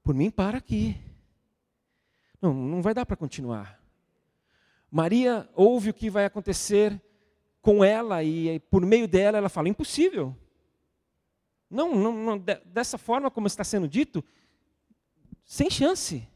Por 0.03 0.15
mim, 0.15 0.31
para 0.31 0.59
aqui. 0.59 0.97
Não, 2.41 2.55
não 2.55 2.83
vai 2.83 2.95
dar 2.95 3.05
para 3.05 3.17
continuar. 3.17 3.83
Maria 4.91 5.49
ouve 5.55 5.91
o 5.91 5.95
que 5.95 6.09
vai 6.09 6.25
acontecer 6.25 7.01
com 7.61 7.85
ela 7.85 8.23
e 8.25 8.61
por 8.71 8.85
meio 8.85 9.07
dela 9.07 9.39
ela 9.39 9.49
fala: 9.49 9.69
impossível. 9.69 10.37
Não, 11.71 11.95
não, 11.95 12.13
não, 12.13 12.39
dessa 12.65 12.97
forma 12.97 13.31
como 13.31 13.47
está 13.47 13.63
sendo 13.63 13.87
dito, 13.87 14.25
sem 15.45 15.69
chance. 15.69 16.27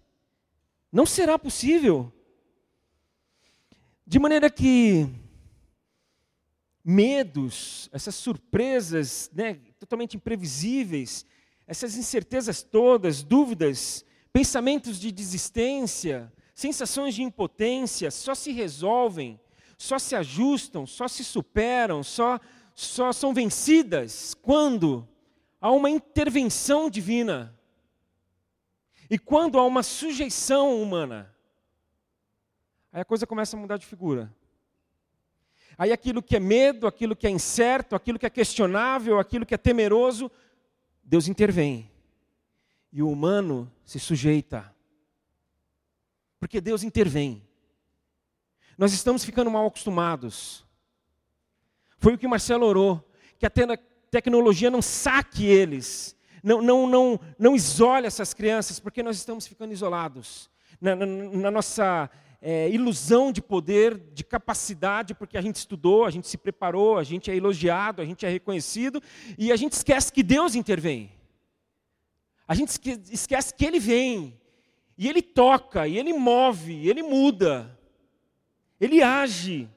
Não 0.91 1.07
será 1.07 1.39
possível. 1.39 2.13
De 4.07 4.19
maneira 4.19 4.51
que 4.51 5.09
medos, 6.85 7.89
essas 7.93 8.15
surpresas 8.15 9.31
né, 9.33 9.55
totalmente 9.79 10.17
imprevisíveis, 10.17 11.25
essas 11.67 11.97
incertezas 11.97 12.63
todas, 12.63 13.23
dúvidas, 13.23 14.05
Pensamentos 14.33 14.99
de 14.99 15.13
desistência, 15.13 16.33
sensações 16.55 17.15
de 17.15 17.23
impotência 17.23 18.11
só 18.11 18.35
se 18.35 18.51
resolvem, 18.51 19.39
só 19.77 19.99
se 19.99 20.17
ajustam, 20.17 20.87
só 20.87 21.07
se 21.07 21.23
superam, 21.23 22.03
só, 22.03 22.41
só 22.75 23.13
são 23.13 23.35
vencidas 23.35 24.33
quando 24.33 25.07
há 25.61 25.71
uma 25.71 25.91
intervenção 25.91 26.89
divina 26.89 27.55
e 29.11 29.19
quando 29.19 29.59
há 29.59 29.67
uma 29.67 29.83
sujeição 29.83 30.81
humana. 30.81 31.31
Aí 32.91 33.03
a 33.03 33.05
coisa 33.05 33.27
começa 33.27 33.55
a 33.55 33.61
mudar 33.61 33.77
de 33.77 33.85
figura. 33.85 34.35
Aí 35.77 35.93
aquilo 35.93 36.23
que 36.23 36.37
é 36.37 36.41
medo, 36.41 36.87
aquilo 36.87 37.15
que 37.15 37.27
é 37.27 37.31
incerto, 37.31 37.95
aquilo 37.95 38.19
que 38.19 38.27
é 38.27 38.31
questionável, 38.31 39.19
aquilo 39.19 39.45
que 39.45 39.55
é 39.55 39.59
temeroso, 39.59 40.31
Deus 41.05 41.29
intervém 41.29 41.92
e 42.93 43.03
o 43.03 43.11
humano 43.11 43.73
se 43.85 43.99
sujeita. 43.99 44.73
Porque 46.39 46.61
Deus 46.61 46.83
intervém. 46.83 47.43
Nós 48.77 48.93
estamos 48.93 49.25
ficando 49.25 49.51
mal 49.51 49.67
acostumados. 49.67 50.65
Foi 51.99 52.15
o 52.15 52.19
que 52.19 52.27
Marcelo 52.27 52.67
orou, 52.67 53.09
que 53.39 53.47
a 53.47 53.51
tecnologia 54.11 54.71
não 54.71 54.83
saque 54.83 55.47
eles, 55.47 56.17
não, 56.43 56.61
não, 56.61 56.87
não, 56.87 57.21
não 57.39 57.55
isole 57.55 58.07
essas 58.07 58.35
crianças, 58.35 58.81
porque 58.81 59.03
nós 59.03 59.17
estamos 59.17 59.47
ficando 59.47 59.73
isolados. 59.73 60.51
Na, 60.81 60.97
na, 60.97 61.07
na 61.07 61.51
nossa 61.51 62.11
é, 62.41 62.69
ilusão 62.71 63.31
de 63.31 63.41
poder, 63.41 63.97
de 64.13 64.25
capacidade, 64.25 65.15
porque 65.15 65.39
a 65.39 65.41
gente 65.41 65.57
estudou, 65.57 66.05
a 66.05 66.11
gente 66.11 66.27
se 66.27 66.37
preparou, 66.37 66.99
a 66.99 67.05
gente 67.05 67.31
é 67.31 67.37
elogiado, 67.37 68.03
a 68.03 68.05
gente 68.05 68.27
é 68.27 68.29
reconhecido, 68.29 69.01
e 69.39 69.53
a 69.53 69.57
gente 69.57 69.75
esquece 69.75 70.13
que 70.13 70.25
Deus 70.25 70.57
intervém. 70.57 71.13
A 72.47 72.55
gente 72.55 72.71
esquece 73.11 73.55
que 73.55 73.65
Ele 73.65 73.79
vem, 73.79 74.41
e 74.97 75.09
Ele 75.09 75.23
toca, 75.23 75.87
e 75.87 75.99
Ele 75.99 76.13
move, 76.13 76.73
e 76.73 76.89
Ele 76.89 77.03
muda. 77.03 77.79
ele 78.81 79.03
age, 79.03 79.71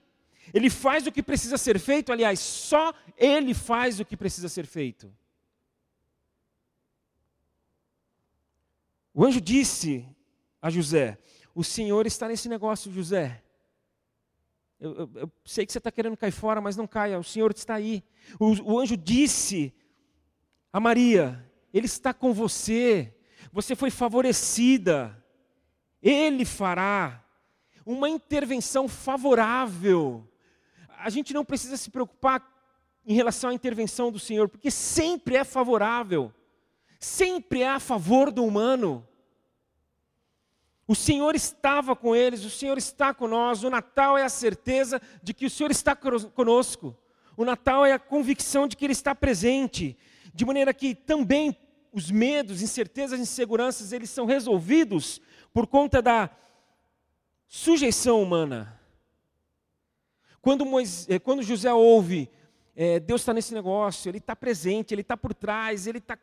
ele 0.53 0.69
faz 0.69 1.05
o 1.05 1.12
que 1.12 1.22
precisa 1.22 1.57
ser 1.57 1.77
feito, 1.79 2.12
aliás, 2.12 2.39
só 2.39 2.93
ele 3.17 3.53
faz 3.53 4.00
o 4.00 4.05
que 4.05 4.15
precisa 4.15 4.48
ser 4.48 4.65
feito. 4.65 5.13
O 9.13 9.25
anjo 9.25 9.41
disse 9.41 10.05
a 10.62 10.69
José: 10.69 11.17
O 11.53 11.63
Senhor 11.63 12.05
está 12.05 12.27
nesse 12.27 12.48
negócio, 12.48 12.91
José. 12.91 13.43
Eu, 14.79 14.93
eu, 14.95 15.10
eu 15.15 15.31
sei 15.45 15.65
que 15.65 15.72
você 15.72 15.77
está 15.77 15.91
querendo 15.91 16.17
cair 16.17 16.31
fora, 16.31 16.60
mas 16.62 16.75
não 16.75 16.86
caia, 16.88 17.19
o 17.19 17.24
Senhor 17.24 17.51
está 17.51 17.75
aí. 17.75 18.03
O, 18.39 18.74
o 18.74 18.79
anjo 18.79 18.95
disse 18.95 19.74
a 20.72 20.79
Maria: 20.79 21.45
Ele 21.75 21.88
está 21.88 22.13
com 22.13 22.34
você, 22.34 23.13
você 23.51 23.75
foi 23.75 23.91
favorecida, 23.91 25.22
Ele 26.01 26.46
fará 26.46 27.22
uma 27.86 28.08
intervenção 28.08 28.88
favorável. 28.88 30.25
A 30.98 31.10
gente 31.10 31.34
não 31.34 31.44
precisa 31.44 31.75
se 31.75 31.89
preocupar 31.89 32.50
em 33.05 33.13
relação 33.13 33.50
à 33.50 33.53
intervenção 33.53 34.10
do 34.10 34.17
Senhor, 34.17 34.48
porque 34.48 34.72
sempre 34.72 35.36
é 35.36 35.44
favorável, 35.44 36.34
sempre 36.98 37.62
é 37.62 37.67
a 37.67 37.79
favor 37.82 38.32
do 38.32 38.46
humano. 38.46 39.05
O 40.88 40.96
Senhor 40.96 41.36
estava 41.36 41.94
com 41.94 42.15
eles, 42.15 42.46
o 42.46 42.50
Senhor 42.50 42.77
está 42.77 43.13
conosco. 43.13 43.67
O 43.67 43.70
Natal 43.70 44.17
é 44.17 44.24
a 44.24 44.29
certeza 44.29 45.01
de 45.22 45.34
que 45.34 45.46
o 45.46 45.50
Senhor 45.50 45.72
está 45.72 45.94
conosco. 45.94 46.96
O 47.36 47.44
Natal 47.44 47.86
é 47.86 47.91
a 47.91 48.00
convicção 48.00 48.65
de 48.65 48.77
que 48.77 48.86
Ele 48.86 48.94
está 48.94 49.13
presente. 49.13 49.98
De 50.34 50.46
maneira 50.46 50.74
que 50.74 50.96
também 50.96 51.58
os 51.96 52.12
medos, 52.12 52.62
incertezas, 52.62 53.20
inseguranças, 53.20 53.92
eles 53.92 54.10
são 54.10 54.25
resolvidos 54.25 55.20
por 55.52 55.66
conta 55.66 56.02
da 56.02 56.30
sujeição 57.48 58.22
humana. 58.22 58.80
Quando, 60.42 60.66
Moisés, 60.66 61.10
eh, 61.10 61.18
quando 61.18 61.42
José 61.42 61.74
ouve, 61.74 62.30
é, 62.75 63.00
Deus 63.00 63.22
está 63.22 63.34
nesse 63.34 63.54
negócio, 63.54 64.10
Ele 64.10 64.20
está 64.20 64.36
presente, 64.36 64.94
Ele 64.94 65.02
está 65.02 65.18
por 65.18 65.34
trás, 65.34 65.88
Ele 65.88 65.98
está 65.98 66.16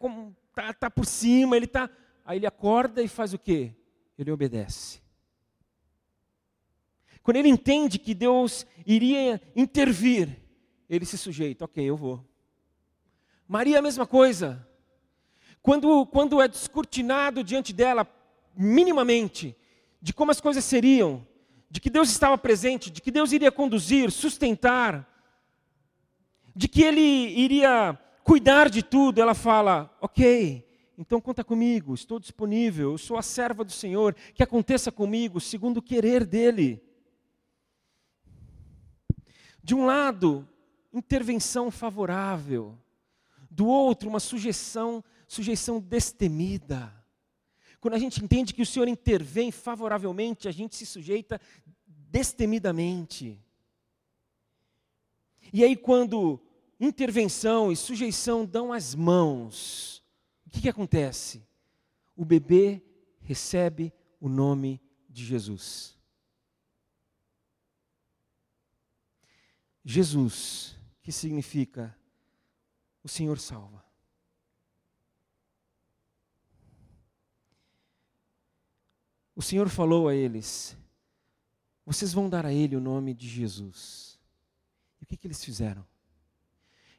tá, 0.54 0.72
tá 0.74 0.90
por 0.90 1.06
cima, 1.06 1.56
Ele 1.56 1.64
está. 1.64 1.90
Aí 2.24 2.38
ele 2.38 2.46
acorda 2.46 3.02
e 3.02 3.08
faz 3.08 3.34
o 3.34 3.38
quê? 3.38 3.74
ele 4.22 4.30
obedece. 4.30 5.00
Quando 7.22 7.36
ele 7.36 7.48
entende 7.48 7.98
que 7.98 8.14
Deus 8.14 8.66
iria 8.86 9.40
intervir, 9.54 10.40
ele 10.88 11.04
se 11.04 11.16
sujeita, 11.16 11.64
ok, 11.64 11.84
eu 11.84 11.96
vou. 11.96 12.24
Maria, 13.46 13.78
a 13.78 13.82
mesma 13.82 14.06
coisa. 14.06 14.66
Quando, 15.62 16.04
quando 16.06 16.42
é 16.42 16.48
descortinado 16.48 17.44
diante 17.44 17.72
dela, 17.72 18.06
minimamente, 18.56 19.56
de 20.00 20.12
como 20.12 20.32
as 20.32 20.40
coisas 20.40 20.64
seriam, 20.64 21.24
de 21.70 21.80
que 21.80 21.88
Deus 21.88 22.10
estava 22.10 22.36
presente, 22.36 22.90
de 22.90 23.00
que 23.00 23.10
Deus 23.10 23.32
iria 23.32 23.52
conduzir, 23.52 24.10
sustentar, 24.10 25.08
de 26.54 26.66
que 26.68 26.82
Ele 26.82 27.00
iria 27.00 27.98
cuidar 28.24 28.68
de 28.68 28.82
tudo, 28.82 29.20
ela 29.20 29.34
fala: 29.34 29.96
Ok, 30.00 30.68
então 30.98 31.20
conta 31.20 31.44
comigo, 31.44 31.94
estou 31.94 32.18
disponível, 32.18 32.92
eu 32.92 32.98
sou 32.98 33.16
a 33.16 33.22
serva 33.22 33.64
do 33.64 33.72
Senhor, 33.72 34.14
que 34.34 34.42
aconteça 34.42 34.90
comigo 34.90 35.40
segundo 35.40 35.78
o 35.78 35.82
querer 35.82 36.26
dEle. 36.26 36.82
De 39.62 39.76
um 39.76 39.86
lado, 39.86 40.48
intervenção 40.92 41.70
favorável, 41.70 42.76
do 43.48 43.66
outro, 43.66 44.08
uma 44.08 44.20
sujeição, 44.20 45.04
sujeição 45.32 45.80
destemida. 45.80 46.92
Quando 47.80 47.94
a 47.94 47.98
gente 47.98 48.22
entende 48.22 48.54
que 48.54 48.62
o 48.62 48.66
Senhor 48.66 48.88
intervém 48.88 49.50
favoravelmente, 49.50 50.48
a 50.48 50.52
gente 50.52 50.76
se 50.76 50.86
sujeita 50.86 51.40
destemidamente. 51.86 53.40
E 55.52 55.64
aí, 55.64 55.76
quando 55.76 56.40
intervenção 56.78 57.72
e 57.72 57.76
sujeição 57.76 58.44
dão 58.44 58.72
as 58.72 58.94
mãos, 58.94 60.02
que, 60.52 60.60
que 60.60 60.68
acontece? 60.68 61.42
O 62.14 62.24
bebê 62.24 62.84
recebe 63.20 63.92
o 64.20 64.28
nome 64.28 64.80
de 65.08 65.24
Jesus. 65.24 65.98
Jesus, 69.84 70.76
que 71.00 71.10
significa 71.10 71.96
o 73.02 73.08
Senhor 73.08 73.38
salva. 73.38 73.82
O 79.34 79.42
Senhor 79.42 79.68
falou 79.68 80.08
a 80.08 80.14
eles: 80.14 80.76
vocês 81.84 82.12
vão 82.12 82.28
dar 82.28 82.46
a 82.46 82.52
ele 82.52 82.76
o 82.76 82.80
nome 82.80 83.14
de 83.14 83.28
Jesus. 83.28 84.18
E 85.00 85.04
o 85.04 85.06
que, 85.06 85.16
que 85.16 85.26
eles 85.26 85.44
fizeram? 85.44 85.84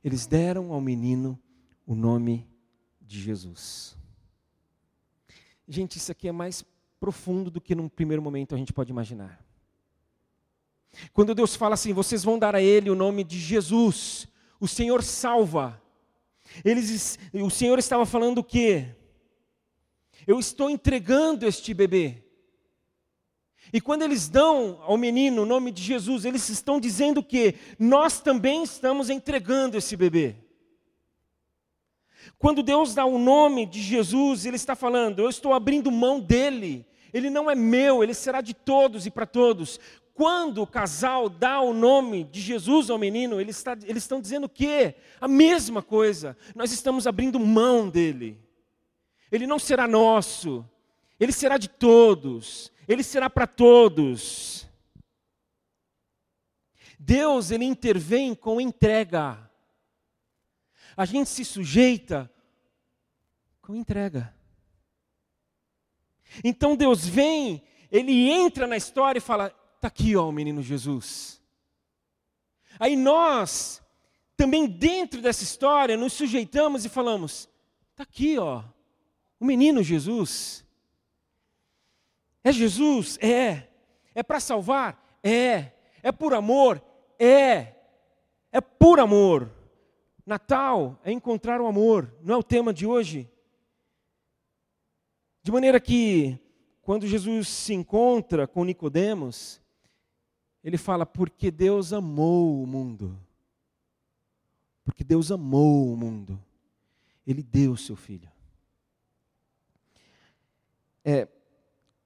Eles 0.03 0.25
deram 0.25 0.73
ao 0.73 0.81
menino 0.81 1.39
o 1.85 1.95
nome 1.95 2.47
de 3.01 3.21
Jesus. 3.21 3.95
Gente, 5.67 5.97
isso 5.97 6.11
aqui 6.11 6.27
é 6.27 6.31
mais 6.31 6.65
profundo 6.99 7.49
do 7.49 7.61
que 7.61 7.75
num 7.75 7.87
primeiro 7.87 8.21
momento 8.21 8.53
a 8.53 8.57
gente 8.57 8.73
pode 8.73 8.91
imaginar. 8.91 9.43
Quando 11.11 11.33
Deus 11.33 11.55
fala 11.55 11.73
assim, 11.73 11.93
vocês 11.93 12.23
vão 12.23 12.37
dar 12.37 12.55
a 12.55 12.61
Ele 12.61 12.89
o 12.89 12.95
nome 12.95 13.23
de 13.23 13.39
Jesus, 13.39 14.27
o 14.59 14.67
Senhor 14.67 15.01
salva. 15.01 15.81
Eles, 16.63 17.17
o 17.33 17.49
Senhor 17.49 17.79
estava 17.79 18.05
falando 18.05 18.39
o 18.39 18.43
quê? 18.43 18.95
Eu 20.25 20.39
estou 20.39 20.69
entregando 20.69 21.45
este 21.45 21.73
bebê. 21.73 22.23
E 23.71 23.81
quando 23.81 24.03
eles 24.03 24.27
dão 24.27 24.79
ao 24.83 24.97
menino 24.97 25.43
o 25.43 25.45
nome 25.45 25.71
de 25.71 25.81
Jesus, 25.81 26.25
eles 26.25 26.47
estão 26.49 26.79
dizendo 26.79 27.23
que 27.23 27.55
nós 27.79 28.19
também 28.21 28.63
estamos 28.63 29.09
entregando 29.09 29.77
esse 29.77 29.95
bebê. 29.95 30.35
Quando 32.37 32.63
Deus 32.63 32.93
dá 32.93 33.05
o 33.05 33.17
nome 33.17 33.65
de 33.65 33.81
Jesus, 33.81 34.45
Ele 34.45 34.55
está 34.55 34.75
falando: 34.75 35.19
eu 35.19 35.29
estou 35.29 35.53
abrindo 35.53 35.91
mão 35.91 36.19
dele. 36.19 36.85
Ele 37.13 37.29
não 37.29 37.49
é 37.49 37.53
meu, 37.53 38.03
ele 38.03 38.13
será 38.13 38.41
de 38.41 38.55
todos 38.55 39.05
e 39.05 39.11
para 39.11 39.27
todos. 39.27 39.79
Quando 40.15 40.63
o 40.63 40.67
casal 40.67 41.29
dá 41.29 41.61
o 41.61 41.73
nome 41.73 42.23
de 42.23 42.41
Jesus 42.41 42.89
ao 42.89 42.97
menino, 42.97 43.39
eles, 43.39 43.57
está, 43.57 43.77
eles 43.83 44.03
estão 44.03 44.19
dizendo 44.19 44.45
o 44.45 44.49
quê? 44.49 44.95
A 45.21 45.27
mesma 45.27 45.81
coisa. 45.81 46.35
Nós 46.55 46.71
estamos 46.71 47.05
abrindo 47.05 47.39
mão 47.39 47.87
dele. 47.87 48.42
Ele 49.33 49.45
não 49.45 49.59
será 49.59 49.85
nosso, 49.85 50.65
ele 51.19 51.33
será 51.33 51.57
de 51.57 51.67
todos, 51.67 52.71
ele 52.87 53.03
será 53.03 53.29
para 53.29 53.45
todos. 53.45 54.65
Deus, 56.97 57.51
ele 57.51 57.65
intervém 57.65 58.33
com 58.33 58.61
entrega 58.61 59.51
a 60.95 61.05
gente 61.05 61.29
se 61.29 61.43
sujeita 61.43 62.31
com 63.61 63.75
entrega. 63.75 64.33
Então 66.43 66.75
Deus 66.75 67.05
vem, 67.05 67.63
ele 67.91 68.29
entra 68.29 68.67
na 68.67 68.77
história 68.77 69.19
e 69.19 69.21
fala: 69.21 69.47
está 69.75 69.87
aqui 69.87 70.15
ó, 70.15 70.27
o 70.27 70.31
menino 70.31 70.61
Jesus. 70.61 71.41
Aí 72.79 72.95
nós, 72.95 73.81
também 74.35 74.67
dentro 74.67 75.21
dessa 75.21 75.43
história, 75.43 75.97
nos 75.97 76.13
sujeitamos 76.13 76.85
e 76.85 76.89
falamos: 76.89 77.49
está 77.91 78.03
aqui 78.03 78.37
ó, 78.37 78.63
o 79.43 79.45
menino 79.45 79.83
Jesus. 79.83 80.65
É 82.41 82.51
Jesus? 82.53 83.19
É. 83.21 83.67
É 84.15 84.23
para 84.23 84.39
salvar? 84.39 85.19
É. 85.21 85.73
É 86.01 86.13
por 86.13 86.33
amor? 86.33 86.81
É. 87.19 87.75
É 88.53 88.61
por 88.61 89.01
amor. 89.01 89.51
Natal 90.25 90.97
é 91.03 91.11
encontrar 91.11 91.59
o 91.59 91.67
amor, 91.67 92.15
não 92.21 92.35
é 92.35 92.37
o 92.37 92.43
tema 92.43 92.73
de 92.73 92.85
hoje. 92.85 93.29
De 95.41 95.51
maneira 95.51 95.77
que, 95.77 96.39
quando 96.81 97.05
Jesus 97.05 97.49
se 97.49 97.73
encontra 97.73 98.47
com 98.47 98.63
Nicodemos, 98.63 99.61
ele 100.63 100.77
fala: 100.77 101.05
porque 101.05 101.51
Deus 101.51 101.91
amou 101.91 102.63
o 102.63 102.65
mundo. 102.65 103.19
Porque 104.85 105.03
Deus 105.03 105.33
amou 105.33 105.91
o 105.91 105.97
mundo. 105.97 106.41
Ele 107.27 107.43
deu 107.43 107.73
o 107.73 107.77
seu 107.77 107.97
filho. 107.97 108.32
É, 111.03 111.27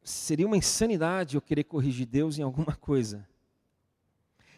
seria 0.04 0.48
uma 0.48 0.58
insanidade 0.58 1.36
eu 1.36 1.42
querer 1.42 1.64
corrigir 1.64 2.06
Deus 2.06 2.38
em 2.40 2.42
alguma 2.42 2.76
coisa. 2.78 3.28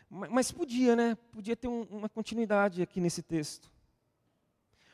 Mas 0.09 0.51
podia, 0.51 0.95
né? 0.95 1.15
Podia 1.31 1.55
ter 1.55 1.67
um, 1.67 1.83
uma 1.83 2.09
continuidade 2.09 2.81
aqui 2.81 2.99
nesse 2.99 3.21
texto. 3.21 3.71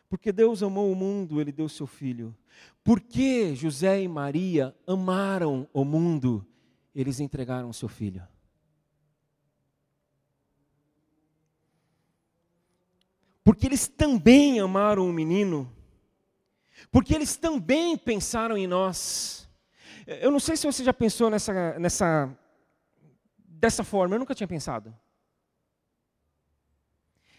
Porque 0.10 0.32
Deus 0.32 0.62
amou 0.62 0.92
o 0.92 0.96
mundo, 0.96 1.40
ele 1.40 1.52
deu 1.52 1.70
seu 1.70 1.88
filho. 1.88 2.36
Porque 2.84 3.56
José 3.56 4.02
e 4.02 4.08
Maria 4.08 4.76
amaram 4.86 5.68
o 5.74 5.84
mundo, 5.84 6.46
eles 6.94 7.20
entregaram 7.20 7.74
seu 7.74 7.88
filho. 7.88 8.22
Porque 13.44 13.66
eles 13.66 13.88
também 13.88 14.60
amaram 14.60 15.08
o 15.08 15.14
menino. 15.14 15.72
Porque 16.92 17.14
eles 17.14 17.36
também 17.36 17.98
pensaram 17.98 18.58
em 18.58 18.68
nós. 18.68 19.48
Eu 20.06 20.32
não 20.32 20.40
sei 20.40 20.56
se 20.56 20.66
você 20.66 20.84
já 20.84 20.94
pensou 20.94 21.30
nessa, 21.30 21.80
nessa 21.80 22.38
dessa 23.66 23.84
forma, 23.84 24.16
eu 24.16 24.20
nunca 24.20 24.36
tinha 24.36 24.48
pensado. 24.48 24.96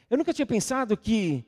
Eu 0.09 0.19
nunca 0.19 0.33
tinha 0.33 0.47
pensado 0.47 0.97
que 0.97 1.45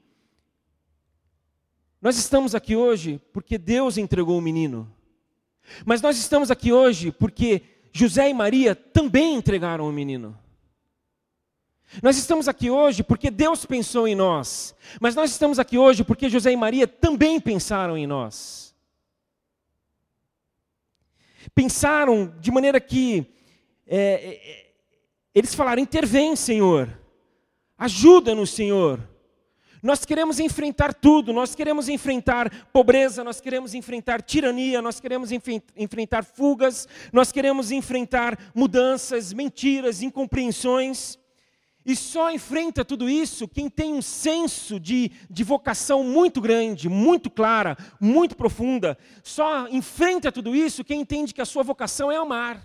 nós 2.00 2.16
estamos 2.16 2.54
aqui 2.54 2.76
hoje 2.76 3.20
porque 3.32 3.58
Deus 3.58 3.96
entregou 3.96 4.38
o 4.38 4.42
menino. 4.42 4.92
Mas 5.84 6.00
nós 6.00 6.16
estamos 6.18 6.50
aqui 6.50 6.72
hoje 6.72 7.10
porque 7.10 7.62
José 7.92 8.30
e 8.30 8.34
Maria 8.34 8.74
também 8.74 9.34
entregaram 9.34 9.88
o 9.88 9.92
menino. 9.92 10.38
Nós 12.02 12.16
estamos 12.16 12.48
aqui 12.48 12.70
hoje 12.70 13.02
porque 13.02 13.30
Deus 13.30 13.64
pensou 13.64 14.06
em 14.06 14.14
nós. 14.14 14.74
Mas 15.00 15.14
nós 15.14 15.30
estamos 15.30 15.58
aqui 15.58 15.78
hoje 15.78 16.04
porque 16.04 16.28
José 16.28 16.52
e 16.52 16.56
Maria 16.56 16.86
também 16.86 17.40
pensaram 17.40 17.96
em 17.96 18.06
nós. 18.06 18.74
Pensaram 21.54 22.32
de 22.40 22.50
maneira 22.50 22.78
que 22.80 23.26
é, 23.86 23.98
é, 23.98 24.72
eles 25.34 25.54
falaram: 25.54 25.80
intervém, 25.80 26.36
Senhor. 26.36 26.88
Ajuda-nos, 27.76 28.50
Senhor. 28.50 29.00
Nós 29.80 30.04
queremos 30.04 30.40
enfrentar 30.40 30.92
tudo, 30.92 31.32
nós 31.32 31.54
queremos 31.54 31.88
enfrentar 31.88 32.66
pobreza, 32.72 33.22
nós 33.22 33.40
queremos 33.40 33.74
enfrentar 33.74 34.20
tirania, 34.20 34.82
nós 34.82 34.98
queremos 34.98 35.30
enfrentar 35.30 36.24
fugas, 36.24 36.88
nós 37.12 37.30
queremos 37.30 37.70
enfrentar 37.70 38.36
mudanças, 38.52 39.32
mentiras, 39.32 40.02
incompreensões. 40.02 41.16
E 41.88 41.96
só 41.96 42.30
enfrenta 42.30 42.84
tudo 42.84 43.08
isso 43.08 43.48
quem 43.48 43.70
tem 43.70 43.94
um 43.94 44.02
senso 44.02 44.78
de, 44.78 45.10
de 45.30 45.42
vocação 45.42 46.04
muito 46.04 46.38
grande, 46.38 46.86
muito 46.86 47.30
clara, 47.30 47.78
muito 47.98 48.36
profunda. 48.36 48.98
Só 49.22 49.66
enfrenta 49.68 50.30
tudo 50.30 50.54
isso 50.54 50.84
quem 50.84 51.00
entende 51.00 51.32
que 51.32 51.40
a 51.40 51.46
sua 51.46 51.62
vocação 51.62 52.12
é 52.12 52.16
amar. 52.16 52.62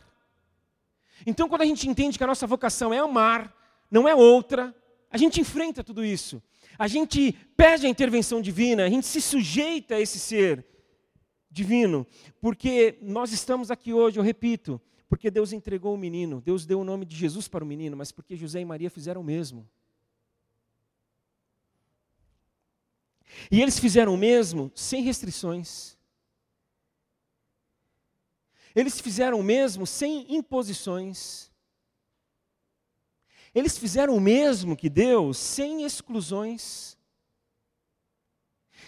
Então, 1.25 1.47
quando 1.47 1.61
a 1.61 1.65
gente 1.65 1.87
entende 1.87 2.17
que 2.17 2.23
a 2.25 2.27
nossa 2.27 2.45
vocação 2.45 2.93
é 2.93 2.99
amar, 2.99 3.55
não 3.89 4.09
é 4.09 4.13
outra, 4.13 4.75
a 5.09 5.17
gente 5.17 5.39
enfrenta 5.39 5.85
tudo 5.85 6.03
isso. 6.03 6.43
A 6.77 6.89
gente 6.89 7.31
pede 7.55 7.85
a 7.85 7.89
intervenção 7.89 8.41
divina, 8.41 8.83
a 8.83 8.89
gente 8.89 9.07
se 9.07 9.21
sujeita 9.21 9.95
a 9.95 10.01
esse 10.01 10.19
ser 10.19 10.65
divino, 11.49 12.05
porque 12.41 12.97
nós 13.01 13.31
estamos 13.31 13.71
aqui 13.71 13.93
hoje, 13.93 14.19
eu 14.19 14.23
repito, 14.23 14.81
porque 15.13 15.29
Deus 15.29 15.53
entregou 15.53 15.93
o 15.93 15.97
menino, 15.97 16.41
Deus 16.41 16.65
deu 16.65 16.81
o 16.81 16.83
nome 16.83 17.05
de 17.05 17.15
Jesus 17.15 17.47
para 17.47 17.63
o 17.63 17.67
menino, 17.67 17.95
mas 17.95 18.11
porque 18.11 18.35
José 18.35 18.61
e 18.61 18.65
Maria 18.65 18.89
fizeram 18.89 19.21
o 19.21 19.23
mesmo. 19.23 19.69
E 23.51 23.61
eles 23.61 23.77
fizeram 23.77 24.15
o 24.15 24.17
mesmo 24.17 24.71
sem 24.73 25.03
restrições. 25.03 25.95
Eles 28.75 28.99
fizeram 28.99 29.39
o 29.39 29.43
mesmo 29.43 29.85
sem 29.85 30.35
imposições. 30.35 31.51
Eles 33.53 33.77
fizeram 33.77 34.17
o 34.17 34.19
mesmo 34.19 34.75
que 34.75 34.89
Deus, 34.89 35.37
sem 35.37 35.83
exclusões, 35.83 36.97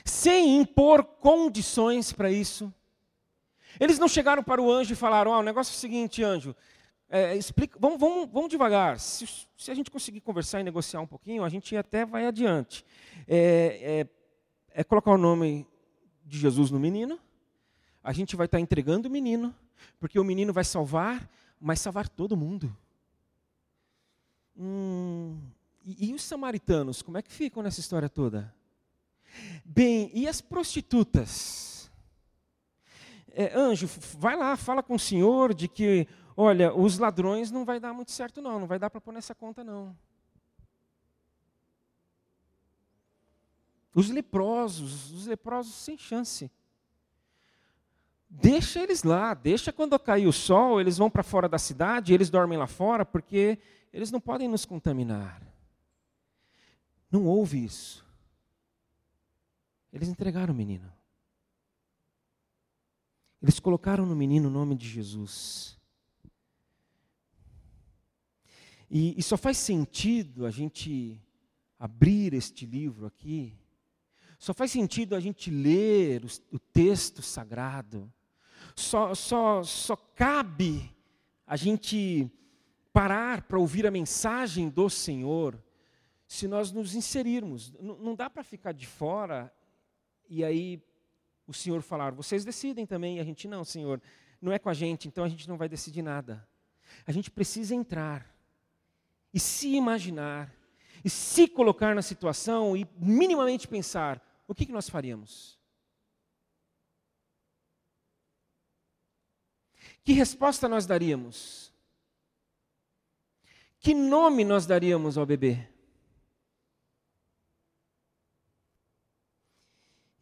sem 0.03 0.59
impor 0.59 1.03
condições 1.03 2.11
para 2.11 2.31
isso. 2.31 2.73
Eles 3.79 3.99
não 3.99 4.07
chegaram 4.07 4.43
para 4.43 4.61
o 4.61 4.71
anjo 4.71 4.93
e 4.93 4.95
falaram: 4.95 5.31
oh, 5.31 5.39
o 5.39 5.43
negócio 5.43 5.71
é 5.71 5.75
o 5.75 5.79
seguinte, 5.79 6.23
anjo, 6.23 6.55
é, 7.09 7.35
explica, 7.35 7.77
vamos, 7.79 7.99
vamos, 7.99 8.29
vamos 8.31 8.49
devagar. 8.49 8.99
Se, 8.99 9.27
se, 9.57 9.71
a 9.71 9.73
gente 9.73 9.91
conseguir 9.91 10.21
conversar 10.21 10.59
e 10.59 10.63
negociar 10.63 11.01
um 11.01 11.07
pouquinho, 11.07 11.43
a 11.43 11.49
gente 11.49 11.75
até 11.75 12.05
vai 12.05 12.25
adiante. 12.25 12.85
É, 13.27 14.07
é, 14.73 14.81
é 14.81 14.83
colocar 14.83 15.11
o 15.11 15.17
nome 15.17 15.67
de 16.25 16.39
Jesus 16.39 16.71
no 16.71 16.79
menino, 16.79 17.19
a 18.03 18.11
gente 18.11 18.35
vai 18.35 18.45
estar 18.45 18.59
entregando 18.59 19.07
o 19.07 19.11
menino, 19.11 19.53
porque 19.99 20.19
o 20.19 20.23
menino 20.23 20.51
vai 20.51 20.63
salvar, 20.63 21.29
mas 21.59 21.79
salvar 21.79 22.09
todo 22.09 22.35
mundo. 22.35 22.75
Hum, 24.57 25.37
e, 25.83 26.09
e 26.09 26.13
os 26.13 26.23
samaritanos, 26.23 27.01
como 27.01 27.17
é 27.17 27.21
que 27.21 27.31
ficam 27.31 27.61
nessa 27.61 27.79
história 27.79 28.09
toda? 28.09 28.53
Bem, 29.63 30.09
e 30.13 30.27
as 30.27 30.41
prostitutas? 30.41 31.64
É, 33.37 33.53
anjo, 33.53 33.85
vai 34.17 34.37
lá, 34.37 34.55
fala 34.55 34.81
com 34.81 34.95
o 34.95 34.99
senhor 34.99 35.53
de 35.53 35.67
que, 35.67 36.07
olha, 36.37 36.73
os 36.73 36.97
ladrões 36.97 37.51
não 37.51 37.65
vai 37.65 37.81
dar 37.81 37.91
muito 37.91 38.11
certo 38.11 38.41
não, 38.41 38.61
não 38.61 38.65
vai 38.65 38.79
dar 38.79 38.89
para 38.89 39.01
pôr 39.01 39.11
nessa 39.11 39.35
conta 39.35 39.61
não. 39.61 39.93
Os 43.93 44.09
leprosos, 44.09 45.11
os 45.11 45.27
leprosos 45.27 45.75
sem 45.75 45.97
chance. 45.97 46.49
Deixa 48.29 48.79
eles 48.79 49.03
lá, 49.03 49.33
deixa 49.33 49.73
quando 49.73 49.99
cair 49.99 50.27
o 50.27 50.33
sol, 50.33 50.79
eles 50.79 50.97
vão 50.97 51.09
para 51.09 51.21
fora 51.21 51.49
da 51.49 51.57
cidade, 51.57 52.13
eles 52.13 52.29
dormem 52.29 52.57
lá 52.57 52.67
fora, 52.67 53.05
porque 53.05 53.59
eles 53.91 54.11
não 54.11 54.21
podem 54.21 54.47
nos 54.47 54.63
contaminar. 54.63 55.41
Não 57.11 57.25
houve 57.25 57.63
isso. 57.63 58.05
Eles 59.91 60.07
entregaram 60.07 60.53
o 60.53 60.57
menino. 60.57 60.94
Eles 63.45 63.59
colocaram 63.59 64.07
no 64.07 64.15
menino 64.15 64.47
o 64.47 64.51
nome 64.51 64.73
de 64.73 64.89
Jesus. 64.89 65.77
E, 68.89 69.13
e 69.15 69.21
só 69.21 69.37
faz 69.37 69.57
sentido 69.57 70.47
a 70.47 70.49
gente 70.49 71.21
abrir 71.77 72.33
este 72.33 72.65
livro 72.65 73.05
aqui, 73.05 73.55
só 74.39 74.51
faz 74.51 74.71
sentido 74.71 75.15
a 75.15 75.19
gente 75.19 75.51
ler 75.51 76.25
o, 76.25 76.55
o 76.55 76.57
texto 76.57 77.21
sagrado, 77.21 78.11
só, 78.75 79.13
só, 79.13 79.61
só 79.61 79.95
cabe 79.95 80.91
a 81.45 81.55
gente 81.55 82.27
parar 82.91 83.43
para 83.43 83.59
ouvir 83.59 83.85
a 83.85 83.91
mensagem 83.91 84.69
do 84.69 84.89
Senhor 84.89 85.63
se 86.27 86.47
nós 86.47 86.71
nos 86.71 86.95
inserirmos. 86.95 87.71
N 87.79 87.95
não 87.99 88.15
dá 88.15 88.27
para 88.27 88.43
ficar 88.43 88.71
de 88.71 88.87
fora 88.87 89.53
e 90.27 90.43
aí 90.43 90.81
o 91.47 91.53
Senhor 91.53 91.81
falar, 91.81 92.13
vocês 92.13 92.43
decidem 92.43 92.85
também, 92.85 93.17
e 93.17 93.19
a 93.19 93.23
gente, 93.23 93.47
não, 93.47 93.63
Senhor, 93.63 94.01
não 94.41 94.51
é 94.51 94.59
com 94.59 94.69
a 94.69 94.73
gente, 94.73 95.07
então 95.07 95.23
a 95.23 95.29
gente 95.29 95.47
não 95.47 95.57
vai 95.57 95.69
decidir 95.69 96.01
nada. 96.01 96.47
A 97.05 97.11
gente 97.11 97.29
precisa 97.31 97.73
entrar 97.73 98.33
e 99.33 99.39
se 99.39 99.75
imaginar, 99.75 100.53
e 101.03 101.09
se 101.09 101.47
colocar 101.47 101.93
na 101.93 102.01
situação 102.01 102.75
e 102.75 102.87
minimamente 102.97 103.67
pensar: 103.67 104.21
o 104.47 104.55
que, 104.55 104.65
que 104.65 104.71
nós 104.71 104.89
faríamos? 104.89 105.59
Que 110.03 110.13
resposta 110.13 110.67
nós 110.67 110.85
daríamos? 110.85 111.73
Que 113.79 113.93
nome 113.93 114.43
nós 114.43 114.65
daríamos 114.65 115.17
ao 115.17 115.25
bebê? 115.25 115.67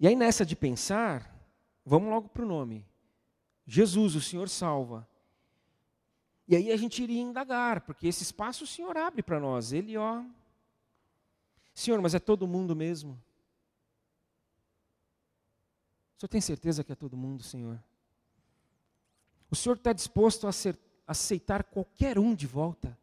E 0.03 0.07
aí, 0.07 0.17
nessa 0.17 0.45
de 0.45 0.53
pensar, 0.53 1.33
vamos 1.85 2.09
logo 2.09 2.27
para 2.27 2.43
o 2.43 2.45
nome. 2.45 2.85
Jesus, 3.65 4.15
o 4.15 4.21
Senhor 4.21 4.49
salva. 4.49 5.07
E 6.45 6.57
aí 6.57 6.73
a 6.73 6.75
gente 6.75 7.01
iria 7.01 7.21
indagar, 7.21 7.79
porque 7.79 8.09
esse 8.09 8.21
espaço 8.21 8.65
o 8.65 8.67
Senhor 8.67 8.97
abre 8.97 9.23
para 9.23 9.39
nós. 9.39 9.71
Ele, 9.71 9.95
ó. 9.95 10.21
Senhor, 11.73 12.01
mas 12.01 12.13
é 12.13 12.19
todo 12.19 12.45
mundo 12.45 12.75
mesmo? 12.75 13.13
O 16.17 16.19
Senhor 16.19 16.27
tem 16.27 16.41
certeza 16.41 16.83
que 16.83 16.91
é 16.91 16.95
todo 16.95 17.15
mundo, 17.15 17.41
Senhor? 17.41 17.81
O 19.49 19.55
Senhor 19.55 19.75
está 19.75 19.93
disposto 19.93 20.45
a 20.45 20.51
aceitar 21.07 21.63
qualquer 21.63 22.19
um 22.19 22.35
de 22.35 22.45
volta? 22.45 22.99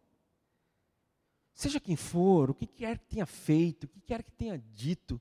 Seja 1.54 1.80
quem 1.80 1.96
for, 1.96 2.50
o 2.50 2.54
que 2.54 2.66
quer 2.66 2.98
que 2.98 3.06
tenha 3.06 3.24
feito, 3.24 3.84
o 3.84 3.88
que 3.88 4.02
quer 4.02 4.22
que 4.22 4.32
tenha 4.32 4.58
dito, 4.58 5.18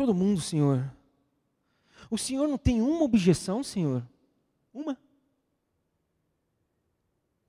todo 0.00 0.14
mundo, 0.14 0.40
Senhor. 0.40 0.90
O 2.10 2.16
Senhor 2.16 2.48
não 2.48 2.56
tem 2.56 2.80
uma 2.80 3.02
objeção, 3.02 3.62
Senhor? 3.62 4.02
Uma? 4.72 4.98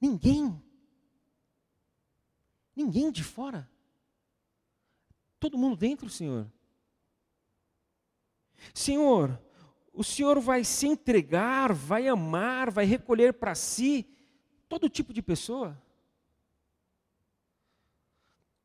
Ninguém. 0.02 0.62
Ninguém 2.76 3.10
de 3.10 3.24
fora. 3.24 3.72
Todo 5.40 5.58
mundo 5.58 5.78
dentro, 5.78 6.10
Senhor. 6.10 6.46
Senhor, 8.74 9.42
o 9.94 10.04
Senhor 10.04 10.38
vai 10.42 10.66
se 10.66 10.88
entregar, 10.88 11.72
vai 11.72 12.10
amar, 12.10 12.70
vai 12.70 12.84
recolher 12.84 13.32
para 13.32 13.56
si 13.56 14.06
todo 14.68 14.90
tipo 14.90 15.14
de 15.14 15.22
pessoa 15.22 15.82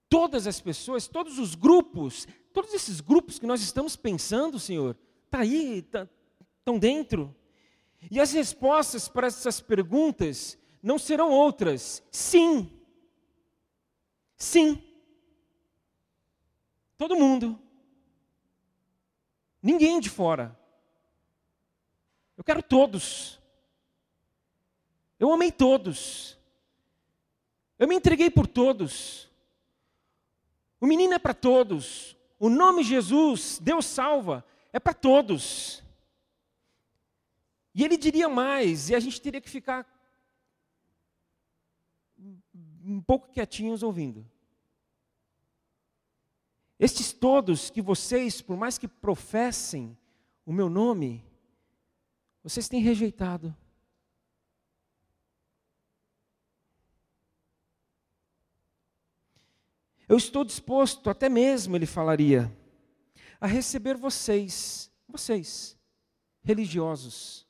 todas 0.09 0.47
as 0.47 0.61
pessoas, 0.61 1.07
todos 1.07 1.39
os 1.39 1.55
grupos, 1.55 2.27
todos 2.53 2.73
esses 2.75 3.01
grupos 3.01 3.39
que 3.39 3.47
nós 3.47 3.61
estamos 3.61 3.97
pensando, 3.97 4.59
Senhor, 4.59 4.97
está 5.25 5.41
aí, 5.41 5.79
estão 5.79 6.09
tá, 6.65 6.79
dentro. 6.79 7.35
E 8.11 8.21
as 8.21 8.33
respostas 8.33 9.09
para 9.09 9.27
essas 9.27 9.61
perguntas 9.61 10.59
não 10.83 10.99
serão 10.99 11.31
outras. 11.31 12.03
Sim. 12.11 12.71
Sim. 14.37 14.83
Todo 16.97 17.17
mundo. 17.17 17.59
Ninguém 19.63 19.99
de 19.99 20.09
fora. 20.09 20.57
Eu 22.37 22.45
quero 22.45 22.63
todos. 22.63 23.41
Eu 25.19 25.33
amei 25.33 25.51
todos. 25.51 26.39
Eu 27.79 27.89
me 27.89 27.95
entreguei 27.95 28.31
por 28.31 28.47
todos. 28.47 29.29
O 30.81 30.87
menino 30.87 31.15
é 31.15 31.19
para 31.19 31.35
todos. 31.35 32.17
O 32.39 32.49
nome 32.49 32.83
Jesus, 32.83 33.59
Deus 33.63 33.87
salva, 33.87 34.45
é 34.73 34.79
para 34.79 34.93
todos. 34.93 35.83
E 37.75 37.85
ele 37.85 37.97
diria 37.97 38.29
mais, 38.29 38.91
e 38.91 38.95
a 38.95 39.01
gente 39.01 39.21
teria 39.21 39.41
que 39.41 39.51
ficar 39.51 39.87
um 42.85 43.01
pouco 43.01 43.29
quietinhos 43.29 43.83
ouvindo. 43.83 44.27
Estes 46.79 47.13
todos 47.13 47.71
que 47.71 47.81
vocês, 47.81 48.43
por 48.43 48.57
mais 48.57 48.79
que 48.79 48.87
professem 48.87 49.97
o 50.45 50.53
meu 50.53 50.69
nome, 50.69 51.25
vocês 52.43 52.69
têm 52.69 52.81
rejeitado. 52.81 53.55
Eu 60.09 60.17
estou 60.17 60.45
disposto, 60.45 61.11
até 61.11 61.29
mesmo, 61.29 61.75
ele 61.77 61.87
falaria, 61.87 62.51
a 63.41 63.47
receber 63.47 63.97
vocês, 63.97 64.91
vocês, 65.09 65.77
religiosos. 66.43 67.47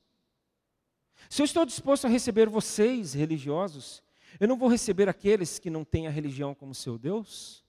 Se 1.28 1.42
eu 1.42 1.44
estou 1.44 1.66
disposto 1.66 2.06
a 2.06 2.08
receber 2.08 2.48
vocês, 2.48 3.12
religiosos, 3.12 4.02
eu 4.40 4.48
não 4.48 4.56
vou 4.56 4.68
receber 4.68 5.08
aqueles 5.08 5.58
que 5.58 5.68
não 5.68 5.84
têm 5.84 6.06
a 6.06 6.10
religião 6.10 6.54
como 6.54 6.74
seu 6.74 6.98
Deus? 6.98 7.64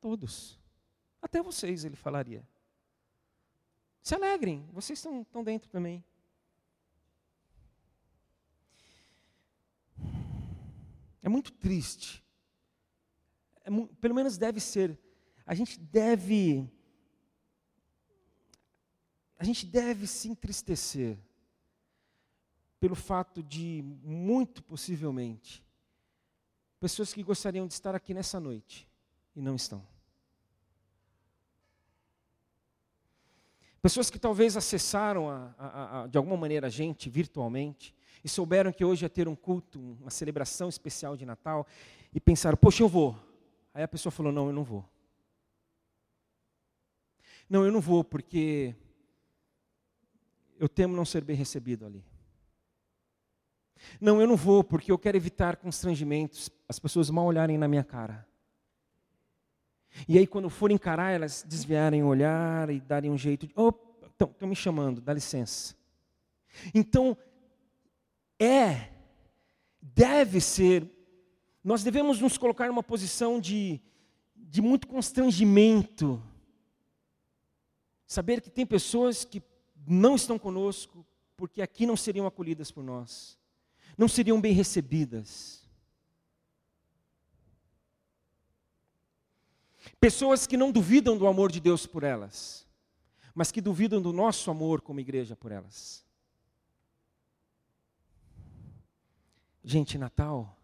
Todos. 0.00 0.58
Até 1.20 1.42
vocês, 1.42 1.84
ele 1.84 1.96
falaria. 1.96 2.46
Se 4.02 4.14
alegrem, 4.14 4.66
vocês 4.72 4.98
estão, 4.98 5.22
estão 5.22 5.44
dentro 5.44 5.68
também. 5.68 6.04
É 11.22 11.28
muito 11.28 11.52
triste. 11.52 12.25
É, 13.66 13.70
pelo 14.00 14.14
menos 14.14 14.38
deve 14.38 14.60
ser. 14.60 14.96
A 15.44 15.54
gente 15.54 15.78
deve. 15.78 16.70
A 19.38 19.44
gente 19.44 19.66
deve 19.66 20.06
se 20.06 20.28
entristecer 20.28 21.18
pelo 22.80 22.94
fato 22.94 23.42
de, 23.42 23.82
muito 24.02 24.62
possivelmente, 24.62 25.62
pessoas 26.78 27.12
que 27.12 27.22
gostariam 27.22 27.66
de 27.66 27.74
estar 27.74 27.94
aqui 27.94 28.14
nessa 28.14 28.38
noite 28.38 28.88
e 29.34 29.42
não 29.42 29.56
estão. 29.56 29.86
Pessoas 33.82 34.08
que 34.08 34.18
talvez 34.18 34.56
acessaram 34.56 35.28
a, 35.28 35.54
a, 35.58 36.02
a, 36.02 36.06
de 36.06 36.16
alguma 36.16 36.36
maneira 36.36 36.66
a 36.66 36.70
gente 36.70 37.10
virtualmente 37.10 37.94
e 38.24 38.28
souberam 38.28 38.72
que 38.72 38.84
hoje 38.84 39.04
ia 39.04 39.10
ter 39.10 39.28
um 39.28 39.36
culto, 39.36 39.78
uma 39.78 40.10
celebração 40.10 40.68
especial 40.68 41.16
de 41.16 41.26
Natal 41.26 41.66
e 42.12 42.20
pensaram, 42.20 42.56
poxa, 42.56 42.82
eu 42.82 42.88
vou. 42.88 43.16
Aí 43.76 43.82
a 43.82 43.88
pessoa 43.88 44.10
falou, 44.10 44.32
não, 44.32 44.46
eu 44.46 44.54
não 44.54 44.64
vou. 44.64 44.82
Não, 47.46 47.62
eu 47.62 47.70
não 47.70 47.78
vou 47.78 48.02
porque 48.02 48.74
eu 50.58 50.66
temo 50.66 50.96
não 50.96 51.04
ser 51.04 51.22
bem 51.22 51.36
recebido 51.36 51.84
ali. 51.84 52.02
Não, 54.00 54.18
eu 54.18 54.26
não 54.26 54.34
vou 54.34 54.64
porque 54.64 54.90
eu 54.90 54.96
quero 54.96 55.18
evitar 55.18 55.56
constrangimentos, 55.56 56.48
as 56.66 56.78
pessoas 56.78 57.10
mal 57.10 57.26
olharem 57.26 57.58
na 57.58 57.68
minha 57.68 57.84
cara. 57.84 58.26
E 60.08 60.16
aí, 60.16 60.26
quando 60.26 60.48
for 60.48 60.70
encarar, 60.70 61.10
elas 61.10 61.44
desviarem 61.46 62.02
o 62.02 62.06
olhar 62.06 62.70
e 62.70 62.80
darem 62.80 63.10
um 63.10 63.18
jeito 63.18 63.46
de. 63.46 63.52
Oh, 63.54 63.74
estão 64.06 64.48
me 64.48 64.56
chamando, 64.56 65.02
dá 65.02 65.12
licença. 65.12 65.76
Então, 66.74 67.14
é, 68.40 68.88
deve 69.82 70.40
ser, 70.40 70.90
nós 71.66 71.82
devemos 71.82 72.20
nos 72.20 72.38
colocar 72.38 72.68
numa 72.68 72.82
posição 72.82 73.40
de, 73.40 73.80
de 74.34 74.62
muito 74.62 74.86
constrangimento. 74.86 76.22
Saber 78.06 78.40
que 78.40 78.50
tem 78.50 78.64
pessoas 78.64 79.24
que 79.24 79.42
não 79.86 80.14
estão 80.14 80.38
conosco 80.38 81.04
porque 81.36 81.60
aqui 81.60 81.84
não 81.84 81.96
seriam 81.96 82.26
acolhidas 82.26 82.70
por 82.70 82.82
nós 82.82 83.36
não 83.96 84.08
seriam 84.08 84.40
bem 84.40 84.52
recebidas. 84.52 85.64
Pessoas 89.98 90.46
que 90.46 90.56
não 90.56 90.70
duvidam 90.70 91.16
do 91.16 91.26
amor 91.26 91.50
de 91.50 91.60
Deus 91.60 91.86
por 91.86 92.02
elas, 92.02 92.66
mas 93.34 93.50
que 93.50 93.60
duvidam 93.60 94.02
do 94.02 94.12
nosso 94.12 94.50
amor 94.50 94.80
como 94.82 95.00
igreja 95.00 95.34
por 95.34 95.50
elas. 95.50 96.04
Gente, 99.64 99.96
Natal 99.96 100.55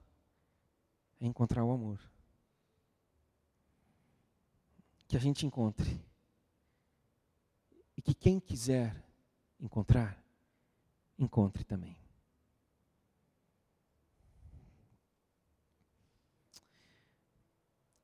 é 1.22 1.26
encontrar 1.28 1.64
o 1.64 1.70
amor. 1.70 2.00
Que 5.06 5.16
a 5.16 5.20
gente 5.20 5.46
encontre. 5.46 6.00
E 7.96 8.02
que 8.02 8.12
quem 8.12 8.40
quiser 8.40 9.04
encontrar, 9.61 10.20
encontre 11.16 11.62
também. 11.62 11.96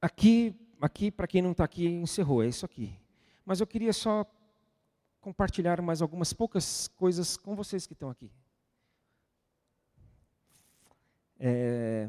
Aqui, 0.01 0.55
aqui 0.81 1.11
para 1.11 1.27
quem 1.27 1.43
não 1.43 1.51
está 1.51 1.65
aqui, 1.65 1.87
encerrou, 1.87 2.45
é 2.45 2.47
isso 2.47 2.65
aqui. 2.65 2.97
Mas 3.45 3.59
eu 3.59 3.67
queria 3.67 3.93
só 3.93 4.25
compartilhar 5.21 5.83
mais 5.83 6.01
algumas 6.01 6.33
poucas 6.33 6.87
coisas 6.87 7.37
com 7.37 7.57
vocês 7.57 7.85
que 7.85 7.95
estão 7.95 8.11
aqui. 8.11 8.31
É, 11.41 12.09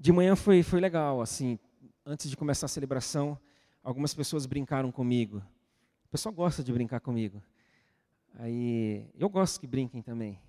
de 0.00 0.12
manhã 0.12 0.34
foi, 0.34 0.62
foi 0.62 0.80
legal, 0.80 1.20
assim, 1.20 1.58
antes 2.06 2.30
de 2.30 2.34
começar 2.34 2.64
a 2.64 2.68
celebração, 2.70 3.38
algumas 3.82 4.14
pessoas 4.14 4.46
brincaram 4.46 4.90
comigo. 4.90 5.42
O 6.06 6.08
pessoal 6.08 6.34
gosta 6.34 6.64
de 6.64 6.72
brincar 6.72 7.00
comigo. 7.00 7.42
Aí, 8.36 9.06
eu 9.14 9.28
gosto 9.28 9.60
que 9.60 9.66
brinquem 9.66 10.00
também. 10.00 10.40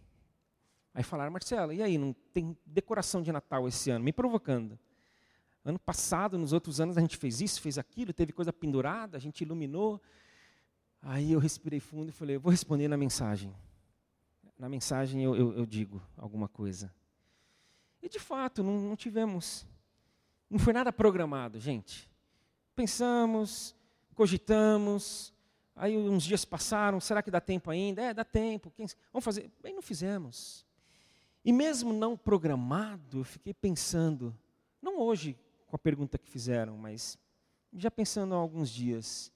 Aí 0.94 1.04
falaram, 1.04 1.34
Marcelo, 1.34 1.74
e 1.74 1.84
aí, 1.84 1.98
não 1.98 2.16
tem 2.32 2.58
decoração 2.66 3.22
de 3.22 3.30
Natal 3.30 3.68
esse 3.68 3.90
ano? 3.90 4.06
Me 4.06 4.14
provocando. 4.14 4.80
Ano 5.66 5.78
passado, 5.78 6.38
nos 6.38 6.54
outros 6.54 6.80
anos, 6.80 6.98
a 6.98 7.02
gente 7.02 7.18
fez 7.18 7.42
isso, 7.42 7.60
fez 7.60 7.78
aquilo, 7.78 8.14
teve 8.14 8.32
coisa 8.32 8.54
pendurada, 8.54 9.18
a 9.18 9.20
gente 9.20 9.42
iluminou. 9.42 10.02
Aí 11.02 11.34
eu 11.34 11.40
respirei 11.40 11.82
fundo 11.82 12.08
e 12.08 12.14
falei, 12.14 12.38
eu 12.38 12.40
vou 12.40 12.52
responder 12.52 12.88
na 12.88 12.96
mensagem. 12.96 13.54
Na 14.58 14.70
mensagem 14.70 15.22
eu, 15.22 15.36
eu, 15.36 15.54
eu 15.58 15.66
digo 15.66 16.02
alguma 16.16 16.48
coisa. 16.48 16.90
E 18.02 18.10
de 18.10 18.20
fato, 18.20 18.64
não, 18.64 18.80
não 18.80 18.96
tivemos. 18.96 19.66
Não 20.50 20.60
foi 20.60 20.74
nada 20.74 20.92
programado, 20.92 21.60
gente. 21.60 22.10
Pensamos, 22.76 23.76
cogitamos, 24.16 25.34
aí 25.76 25.98
uns 25.98 26.24
dias 26.24 26.44
passaram, 26.44 27.00
será 27.00 27.22
que 27.22 27.32
dá 27.32 27.40
tempo 27.40 27.70
ainda? 27.70 28.02
É, 28.02 28.14
dá 28.14 28.24
tempo. 28.24 28.72
Quem, 28.72 28.88
vamos 29.12 29.24
fazer. 29.24 29.52
Bem, 29.62 29.74
não 29.74 29.82
fizemos. 29.82 30.66
E 31.44 31.52
mesmo 31.52 31.92
não 31.92 32.16
programado, 32.16 33.20
eu 33.20 33.24
fiquei 33.24 33.54
pensando, 33.54 34.36
não 34.82 35.00
hoje, 35.00 35.38
com 35.68 35.76
a 35.76 35.80
pergunta 35.80 36.18
que 36.18 36.30
fizeram, 36.30 36.78
mas 36.78 37.18
já 37.74 37.90
pensando 37.90 38.36
há 38.36 38.38
alguns 38.38 38.70
dias, 38.70 39.32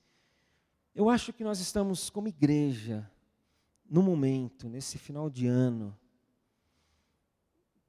eu 0.94 1.10
acho 1.10 1.34
que 1.34 1.44
nós 1.44 1.60
estamos 1.60 2.10
como 2.10 2.28
igreja, 2.28 3.10
no 3.90 4.04
momento, 4.04 4.70
nesse 4.70 4.98
final 4.98 5.30
de 5.30 5.48
ano, 5.48 5.98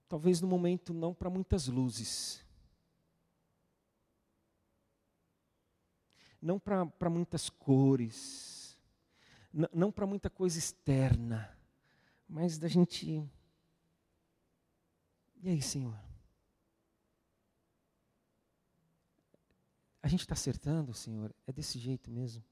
talvez 0.08 0.40
no 0.40 0.48
momento 0.48 0.94
não 0.94 1.14
para 1.14 1.28
muitas 1.28 1.66
luzes, 1.68 2.44
não 6.40 6.58
para 6.58 7.10
muitas 7.10 7.48
cores, 7.48 8.78
não 9.72 9.90
para 9.90 10.06
muita 10.06 10.30
coisa 10.30 10.58
externa, 10.58 11.56
mas 12.28 12.58
da 12.58 12.68
gente. 12.68 13.28
E 15.42 15.48
aí, 15.48 15.60
Senhor? 15.62 15.98
A 20.02 20.08
gente 20.08 20.20
está 20.20 20.34
acertando, 20.34 20.94
Senhor? 20.94 21.34
É 21.46 21.52
desse 21.52 21.78
jeito 21.78 22.10
mesmo? 22.10 22.44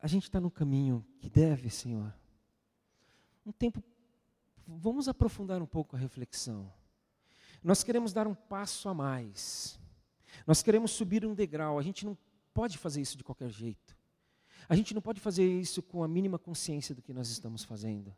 A 0.00 0.06
gente 0.06 0.24
está 0.24 0.40
no 0.40 0.50
caminho 0.50 1.04
que 1.18 1.28
deve, 1.28 1.68
Senhor? 1.70 2.14
Um 3.44 3.50
tempo, 3.50 3.82
vamos 4.76 5.08
aprofundar 5.08 5.62
um 5.62 5.66
pouco 5.66 5.96
a 5.96 5.98
reflexão. 5.98 6.72
Nós 7.62 7.82
queremos 7.82 8.12
dar 8.12 8.26
um 8.26 8.34
passo 8.34 8.88
a 8.88 8.94
mais. 8.94 9.78
Nós 10.46 10.62
queremos 10.62 10.90
subir 10.90 11.24
um 11.24 11.34
degrau. 11.34 11.78
A 11.78 11.82
gente 11.82 12.04
não 12.04 12.16
pode 12.52 12.76
fazer 12.76 13.00
isso 13.00 13.16
de 13.16 13.24
qualquer 13.24 13.50
jeito. 13.50 13.96
A 14.68 14.76
gente 14.76 14.94
não 14.94 15.00
pode 15.00 15.20
fazer 15.20 15.46
isso 15.48 15.82
com 15.82 16.04
a 16.04 16.08
mínima 16.08 16.38
consciência 16.38 16.94
do 16.94 17.00
que 17.00 17.12
nós 17.12 17.30
estamos 17.30 17.64
fazendo, 17.64 18.14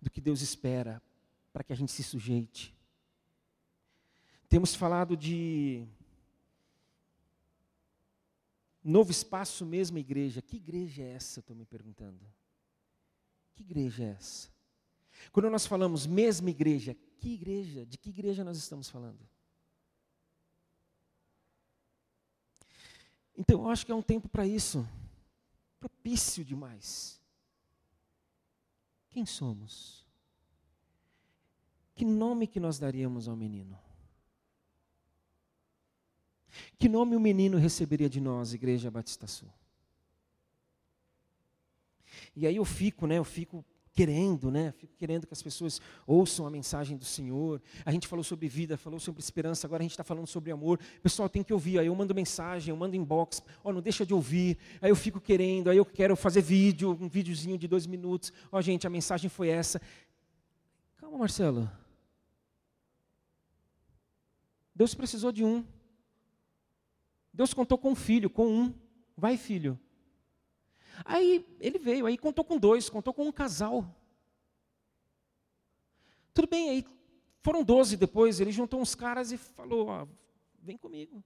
do 0.00 0.08
que 0.08 0.20
Deus 0.20 0.40
espera 0.40 1.02
para 1.52 1.64
que 1.64 1.72
a 1.72 1.76
gente 1.76 1.90
se 1.90 2.04
sujeite. 2.04 2.74
Temos 4.48 4.74
falado 4.74 5.16
de 5.16 5.86
Novo 8.82 9.10
espaço, 9.10 9.66
mesma 9.66 10.00
igreja. 10.00 10.40
Que 10.40 10.56
igreja 10.56 11.02
é 11.02 11.12
essa? 11.12 11.40
Estou 11.40 11.54
me 11.54 11.66
perguntando. 11.66 12.24
Que 13.54 13.62
igreja 13.62 14.04
é 14.04 14.08
essa? 14.08 14.48
Quando 15.32 15.50
nós 15.50 15.66
falamos 15.66 16.06
mesma 16.06 16.50
igreja, 16.50 16.96
que 17.18 17.34
igreja? 17.34 17.84
De 17.86 17.98
que 17.98 18.10
igreja 18.10 18.42
nós 18.42 18.56
estamos 18.56 18.88
falando? 18.88 19.20
Então, 23.36 23.62
eu 23.62 23.70
acho 23.70 23.86
que 23.86 23.92
é 23.92 23.94
um 23.94 24.02
tempo 24.02 24.28
para 24.28 24.46
isso, 24.46 24.86
propício 25.78 26.44
demais. 26.44 27.20
Quem 29.08 29.24
somos? 29.24 30.06
Que 31.94 32.04
nome 32.04 32.46
que 32.46 32.60
nós 32.60 32.78
daríamos 32.78 33.28
ao 33.28 33.36
menino? 33.36 33.78
Que 36.78 36.88
nome 36.88 37.16
o 37.16 37.20
menino 37.20 37.58
receberia 37.58 38.08
de 38.08 38.20
nós, 38.20 38.52
Igreja 38.52 38.90
Batista 38.90 39.26
Sul? 39.26 39.52
E 42.34 42.46
aí 42.46 42.56
eu 42.56 42.64
fico, 42.64 43.06
né, 43.06 43.18
eu 43.18 43.24
fico 43.24 43.64
querendo, 43.92 44.50
né? 44.50 44.72
Fico 44.72 44.94
querendo 44.96 45.26
que 45.26 45.32
as 45.32 45.42
pessoas 45.42 45.80
ouçam 46.06 46.46
a 46.46 46.50
mensagem 46.50 46.96
do 46.96 47.04
Senhor. 47.04 47.60
A 47.84 47.90
gente 47.90 48.06
falou 48.06 48.22
sobre 48.22 48.48
vida, 48.48 48.76
falou 48.76 49.00
sobre 49.00 49.20
esperança, 49.20 49.66
agora 49.66 49.82
a 49.82 49.84
gente 49.84 49.92
está 49.92 50.04
falando 50.04 50.26
sobre 50.26 50.50
amor. 50.50 50.78
pessoal 51.02 51.28
tem 51.28 51.42
que 51.42 51.52
ouvir. 51.52 51.78
Aí 51.78 51.86
eu 51.86 51.94
mando 51.94 52.14
mensagem, 52.14 52.70
eu 52.70 52.76
mando 52.76 52.96
inbox. 52.96 53.42
Ó, 53.64 53.70
oh, 53.70 53.72
não 53.72 53.80
deixa 53.80 54.06
de 54.06 54.14
ouvir. 54.14 54.56
Aí 54.80 54.90
eu 54.90 54.96
fico 54.96 55.20
querendo, 55.20 55.70
aí 55.70 55.76
eu 55.76 55.84
quero 55.84 56.14
fazer 56.16 56.40
vídeo, 56.40 56.96
um 57.00 57.08
videozinho 57.08 57.58
de 57.58 57.66
dois 57.66 57.86
minutos. 57.86 58.32
Ó, 58.50 58.58
oh, 58.58 58.62
gente, 58.62 58.86
a 58.86 58.90
mensagem 58.90 59.28
foi 59.28 59.48
essa. 59.48 59.80
Calma, 60.96 61.18
Marcelo. 61.18 61.70
Deus 64.74 64.94
precisou 64.94 65.32
de 65.32 65.44
um. 65.44 65.64
Deus 67.32 67.52
contou 67.52 67.76
com 67.76 67.90
um 67.90 67.94
filho, 67.94 68.30
com 68.30 68.46
um. 68.46 68.74
Vai, 69.16 69.36
filho. 69.36 69.78
Aí 71.04 71.46
ele 71.60 71.78
veio, 71.78 72.06
aí 72.06 72.16
contou 72.18 72.44
com 72.44 72.58
dois, 72.58 72.88
contou 72.88 73.12
com 73.12 73.26
um 73.26 73.32
casal. 73.32 73.84
Tudo 76.32 76.48
bem, 76.48 76.70
aí 76.70 76.86
foram 77.42 77.62
doze 77.62 77.96
depois, 77.96 78.40
ele 78.40 78.52
juntou 78.52 78.80
uns 78.80 78.94
caras 78.94 79.32
e 79.32 79.36
falou: 79.36 79.88
ó, 79.88 80.06
vem 80.62 80.76
comigo. 80.76 81.22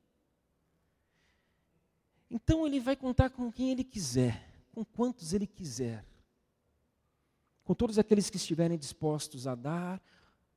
Então 2.31 2.67
ele 2.67 2.81
vai 2.81 2.97
contar 2.97 3.31
com 3.31 3.53
quem 3.53 3.71
ele 3.71 3.85
quiser, 3.85 4.49
com 4.73 4.85
quantos 4.85 5.33
ele 5.33 5.47
quiser. 5.47 6.05
Com 7.65 7.75
todos 7.75 7.99
aqueles 7.99 8.29
que 8.29 8.37
estiverem 8.37 8.77
dispostos 8.77 9.47
a 9.47 9.55
dar 9.55 10.03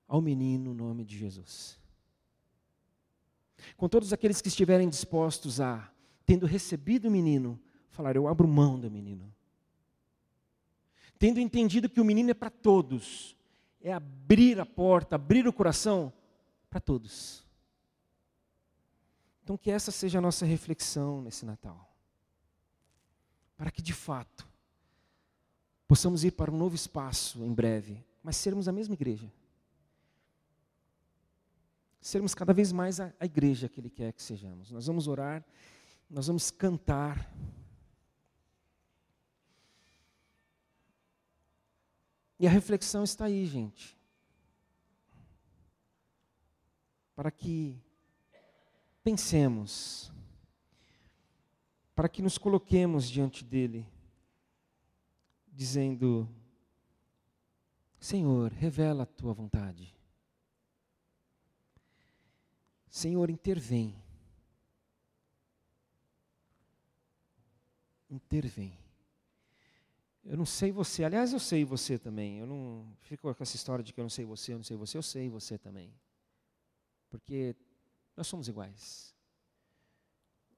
ao 0.07 0.21
menino 0.21 0.71
o 0.71 0.73
nome 0.73 1.05
de 1.05 1.17
Jesus. 1.17 1.79
Com 3.75 3.87
todos 3.87 4.13
aqueles 4.13 4.41
que 4.41 4.47
estiverem 4.47 4.89
dispostos 4.89 5.59
a, 5.59 5.91
tendo 6.25 6.45
recebido 6.45 7.07
o 7.07 7.11
menino, 7.11 7.59
falar: 7.97 8.15
Eu 8.15 8.27
abro 8.27 8.47
mão 8.47 8.79
do 8.79 8.89
menino. 8.89 9.33
Tendo 11.19 11.39
entendido 11.39 11.89
que 11.89 11.99
o 11.99 12.05
menino 12.05 12.29
é 12.29 12.33
para 12.33 12.49
todos, 12.49 13.35
é 13.81 13.91
abrir 13.91 14.59
a 14.59 14.65
porta, 14.65 15.15
abrir 15.15 15.47
o 15.47 15.53
coração 15.53 16.13
para 16.69 16.79
todos. 16.79 17.43
Então, 19.43 19.57
que 19.57 19.71
essa 19.71 19.91
seja 19.91 20.19
a 20.19 20.21
nossa 20.21 20.45
reflexão 20.45 21.21
nesse 21.21 21.45
Natal. 21.45 21.89
Para 23.55 23.71
que, 23.71 23.81
de 23.81 23.93
fato, 23.93 24.47
possamos 25.87 26.23
ir 26.23 26.31
para 26.31 26.51
um 26.51 26.57
novo 26.57 26.75
espaço 26.75 27.43
em 27.43 27.53
breve, 27.53 28.05
mas 28.21 28.35
sermos 28.35 28.67
a 28.67 28.71
mesma 28.71 28.93
igreja. 28.93 29.31
Sermos 31.99 32.35
cada 32.35 32.53
vez 32.53 32.71
mais 32.71 32.99
a, 32.99 33.11
a 33.19 33.25
igreja 33.25 33.67
que 33.67 33.79
Ele 33.79 33.89
quer 33.89 34.13
que 34.13 34.21
sejamos. 34.21 34.69
Nós 34.69 34.85
vamos 34.85 35.07
orar, 35.07 35.43
nós 36.09 36.27
vamos 36.27 36.51
cantar. 36.51 37.33
E 42.39 42.45
a 42.45 42.49
reflexão 42.49 43.03
está 43.03 43.25
aí, 43.25 43.45
gente. 43.45 43.97
Para 47.15 47.31
que 47.31 47.81
pensemos, 49.03 50.11
para 51.95 52.07
que 52.07 52.21
nos 52.21 52.37
coloquemos 52.37 53.09
diante 53.09 53.43
dele, 53.43 53.87
dizendo: 55.51 56.29
Senhor, 57.99 58.51
revela 58.51 59.03
a 59.03 59.07
tua 59.07 59.33
vontade. 59.33 59.97
Senhor, 62.87 63.29
intervém. 63.29 63.95
Intervém. 68.09 68.86
Eu 70.27 70.35
não 70.35 70.45
sei 70.45 70.73
você. 70.73 71.05
Aliás, 71.05 71.31
eu 71.31 71.39
sei 71.39 71.63
você 71.63 71.97
também. 71.97 72.39
Eu 72.39 72.45
não 72.45 72.93
fico 72.99 73.33
com 73.33 73.43
essa 73.43 73.55
história 73.55 73.81
de 73.81 73.93
que 73.93 73.99
eu 73.99 74.03
não 74.03 74.09
sei 74.09 74.25
você, 74.25 74.51
eu 74.51 74.57
não 74.57 74.63
sei 74.63 74.75
você. 74.75 74.97
Eu 74.97 75.01
sei 75.01 75.29
você 75.29 75.57
também. 75.57 75.93
Porque 77.09 77.55
nós 78.15 78.27
somos 78.27 78.49
iguais. 78.49 79.15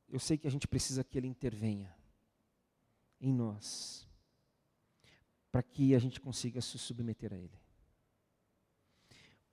Eu 0.07 0.19
sei 0.19 0.39
que 0.39 0.47
a 0.47 0.51
gente 0.51 0.67
precisa 0.67 1.03
que 1.03 1.19
Ele 1.19 1.27
intervenha 1.27 1.95
em 3.21 3.31
nós, 3.31 4.07
para 5.51 5.61
que 5.61 5.93
a 5.93 5.99
gente 5.99 6.19
consiga 6.19 6.61
se 6.61 6.79
submeter 6.79 7.31
a 7.31 7.37
Ele. 7.37 7.59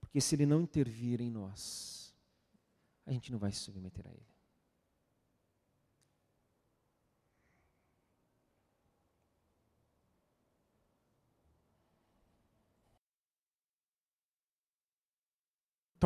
Porque 0.00 0.18
se 0.18 0.34
Ele 0.34 0.46
não 0.46 0.62
intervir 0.62 1.20
em 1.20 1.30
nós, 1.30 2.14
a 3.04 3.12
gente 3.12 3.30
não 3.30 3.38
vai 3.38 3.52
se 3.52 3.60
submeter 3.60 4.06
a 4.06 4.10
Ele. 4.10 4.35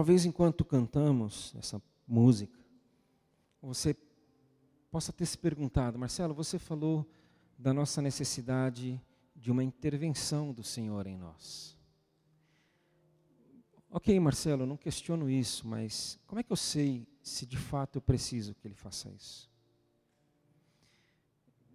Talvez 0.00 0.24
enquanto 0.24 0.64
cantamos 0.64 1.54
essa 1.58 1.78
música, 2.08 2.58
você 3.60 3.94
possa 4.90 5.12
ter 5.12 5.26
se 5.26 5.36
perguntado, 5.36 5.98
Marcelo, 5.98 6.32
você 6.32 6.58
falou 6.58 7.06
da 7.58 7.74
nossa 7.74 8.00
necessidade 8.00 8.98
de 9.36 9.50
uma 9.50 9.62
intervenção 9.62 10.54
do 10.54 10.62
Senhor 10.64 11.06
em 11.06 11.18
nós. 11.18 11.76
Ok, 13.90 14.18
Marcelo, 14.18 14.64
não 14.64 14.74
questiono 14.74 15.28
isso, 15.28 15.68
mas 15.68 16.18
como 16.26 16.40
é 16.40 16.42
que 16.42 16.50
eu 16.50 16.56
sei 16.56 17.06
se 17.22 17.44
de 17.44 17.58
fato 17.58 17.98
eu 17.98 18.00
preciso 18.00 18.54
que 18.54 18.66
Ele 18.66 18.74
faça 18.74 19.10
isso? 19.10 19.50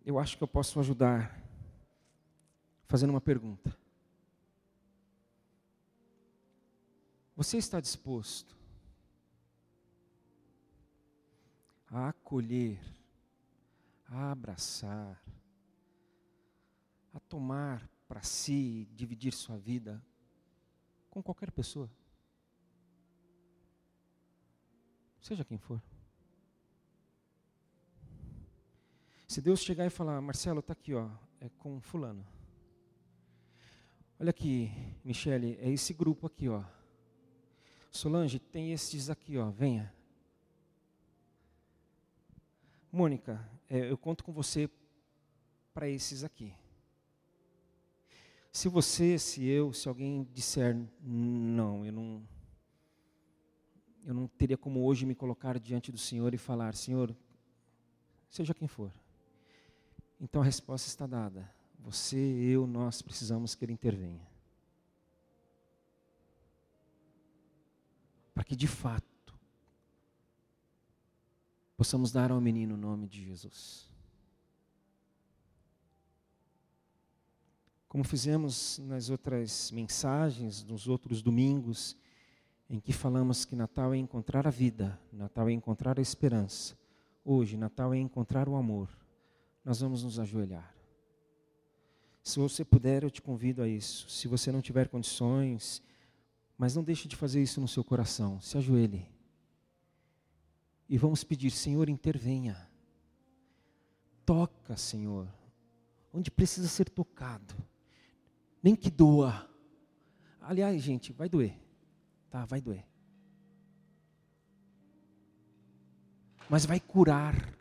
Eu 0.03 0.17
acho 0.17 0.35
que 0.35 0.43
eu 0.43 0.47
posso 0.47 0.79
ajudar 0.79 1.39
fazendo 2.87 3.11
uma 3.11 3.21
pergunta. 3.21 3.84
Você 7.35 7.57
está 7.57 7.81
disposto 7.81 8.55
a 11.87 12.09
acolher, 12.09 12.79
a 14.07 14.31
abraçar, 14.31 15.21
a 17.13 17.19
tomar 17.19 17.89
para 18.07 18.21
si, 18.21 18.87
dividir 18.93 19.33
sua 19.33 19.57
vida 19.57 20.01
com 21.09 21.21
qualquer 21.21 21.51
pessoa? 21.51 21.89
Seja 25.19 25.43
quem 25.43 25.57
for. 25.57 25.81
Se 29.27 29.41
Deus 29.41 29.59
chegar 29.59 29.85
e 29.85 29.89
falar, 29.89 30.21
Marcelo, 30.21 30.59
está 30.59 30.71
aqui, 30.71 30.93
ó, 30.93 31.09
é 31.41 31.49
com 31.49 31.81
fulano. 31.81 32.25
Olha 34.17 34.29
aqui, 34.29 34.71
Michele, 35.03 35.57
é 35.59 35.69
esse 35.69 35.93
grupo 35.93 36.27
aqui, 36.27 36.47
ó. 36.47 36.63
Solange, 37.95 38.39
tem 38.39 38.73
esses 38.73 39.09
aqui, 39.09 39.37
ó, 39.37 39.49
venha. 39.49 39.89
Mônica, 42.91 43.49
é, 43.69 43.89
eu 43.89 43.97
conto 43.97 44.21
com 44.21 44.33
você 44.33 44.69
para 45.73 45.87
esses 45.87 46.21
aqui. 46.21 46.53
Se 48.51 48.67
você, 48.67 49.17
se 49.17 49.45
eu, 49.45 49.71
se 49.71 49.87
alguém 49.87 50.27
disser 50.33 50.77
não, 51.01 51.85
eu 51.85 51.93
não, 51.93 52.27
eu 54.05 54.13
não 54.13 54.27
teria 54.27 54.57
como 54.57 54.83
hoje 54.83 55.05
me 55.05 55.15
colocar 55.15 55.57
diante 55.57 55.89
do 55.89 55.97
Senhor 55.97 56.33
e 56.33 56.37
falar, 56.37 56.75
Senhor, 56.75 57.15
seja 58.29 58.53
quem 58.53 58.67
for. 58.67 58.91
Então 60.19 60.41
a 60.41 60.45
resposta 60.45 60.89
está 60.89 61.07
dada. 61.07 61.49
Você, 61.79 62.17
eu, 62.17 62.67
nós 62.67 63.01
precisamos 63.01 63.55
que 63.55 63.63
Ele 63.63 63.71
intervenha. 63.71 64.34
Que 68.45 68.55
de 68.55 68.67
fato 68.67 69.05
possamos 71.75 72.11
dar 72.11 72.31
ao 72.31 72.39
menino 72.39 72.75
o 72.75 72.77
nome 72.77 73.07
de 73.07 73.25
Jesus. 73.25 73.89
Como 77.89 78.03
fizemos 78.03 78.79
nas 78.79 79.09
outras 79.09 79.71
mensagens, 79.71 80.63
nos 80.63 80.87
outros 80.87 81.21
domingos, 81.21 81.95
em 82.69 82.79
que 82.79 82.91
falamos 82.91 83.45
que 83.45 83.55
Natal 83.55 83.93
é 83.93 83.97
encontrar 83.97 84.47
a 84.47 84.49
vida, 84.49 84.99
Natal 85.11 85.49
é 85.49 85.53
encontrar 85.53 85.97
a 85.97 86.01
esperança. 86.01 86.77
Hoje, 87.23 87.57
Natal 87.57 87.93
é 87.93 87.97
encontrar 87.97 88.47
o 88.49 88.55
amor. 88.55 88.89
Nós 89.63 89.79
vamos 89.79 90.03
nos 90.03 90.19
ajoelhar. 90.19 90.75
Se 92.21 92.39
você 92.39 92.65
puder, 92.65 93.03
eu 93.03 93.09
te 93.09 93.21
convido 93.21 93.61
a 93.61 93.67
isso. 93.67 94.09
Se 94.09 94.27
você 94.27 94.51
não 94.51 94.61
tiver 94.61 94.89
condições, 94.89 95.81
mas 96.57 96.75
não 96.75 96.83
deixe 96.83 97.07
de 97.07 97.15
fazer 97.15 97.41
isso 97.41 97.59
no 97.59 97.67
seu 97.67 97.83
coração. 97.83 98.39
Se 98.39 98.57
ajoelhe. 98.57 99.05
E 100.87 100.97
vamos 100.97 101.23
pedir, 101.23 101.51
Senhor, 101.51 101.89
intervenha. 101.89 102.69
Toca, 104.25 104.75
Senhor, 104.77 105.27
onde 106.13 106.31
precisa 106.31 106.67
ser 106.67 106.89
tocado. 106.89 107.55
Nem 108.61 108.75
que 108.75 108.89
doa. 108.89 109.49
Aliás, 110.41 110.81
gente, 110.81 111.11
vai 111.11 111.29
doer. 111.29 111.59
Tá, 112.29 112.45
vai 112.45 112.61
doer. 112.61 112.85
Mas 116.49 116.65
vai 116.65 116.79
curar. 116.79 117.53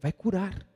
Vai 0.00 0.12
curar. 0.12 0.66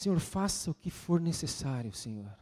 Senhor, 0.00 0.18
faça 0.18 0.70
o 0.70 0.74
que 0.74 0.90
for 0.90 1.20
necessário, 1.20 1.92
Senhor. 1.92 2.34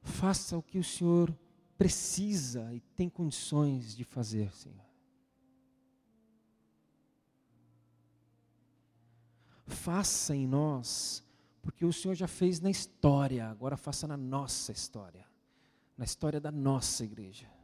Faça 0.00 0.56
o 0.56 0.62
que 0.62 0.78
o 0.78 0.82
Senhor 0.82 1.30
precisa 1.76 2.72
e 2.72 2.80
tem 2.80 3.10
condições 3.10 3.94
de 3.94 4.02
fazer, 4.02 4.50
Senhor. 4.54 4.82
Faça 9.66 10.34
em 10.34 10.46
nós, 10.46 11.22
porque 11.60 11.84
o 11.84 11.92
Senhor 11.92 12.14
já 12.14 12.26
fez 12.26 12.60
na 12.60 12.70
história, 12.70 13.46
agora 13.50 13.76
faça 13.76 14.06
na 14.06 14.16
nossa 14.16 14.72
história, 14.72 15.26
na 15.98 16.06
história 16.06 16.40
da 16.40 16.50
nossa 16.50 17.04
igreja. 17.04 17.59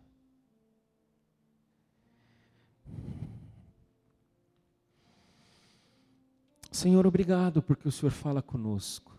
Senhor, 6.77 7.07
obrigado 7.07 7.63
porque 7.63 7.89
o 7.89 7.91
Senhor 7.91 8.13
fala 8.13 8.43
conosco. 8.43 9.17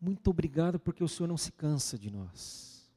Muito 0.00 0.28
obrigado 0.28 0.80
porque 0.80 1.04
o 1.04 1.08
Senhor 1.08 1.28
não 1.28 1.36
se 1.36 1.52
cansa 1.52 1.96
de 1.96 2.10
nós. 2.10 2.90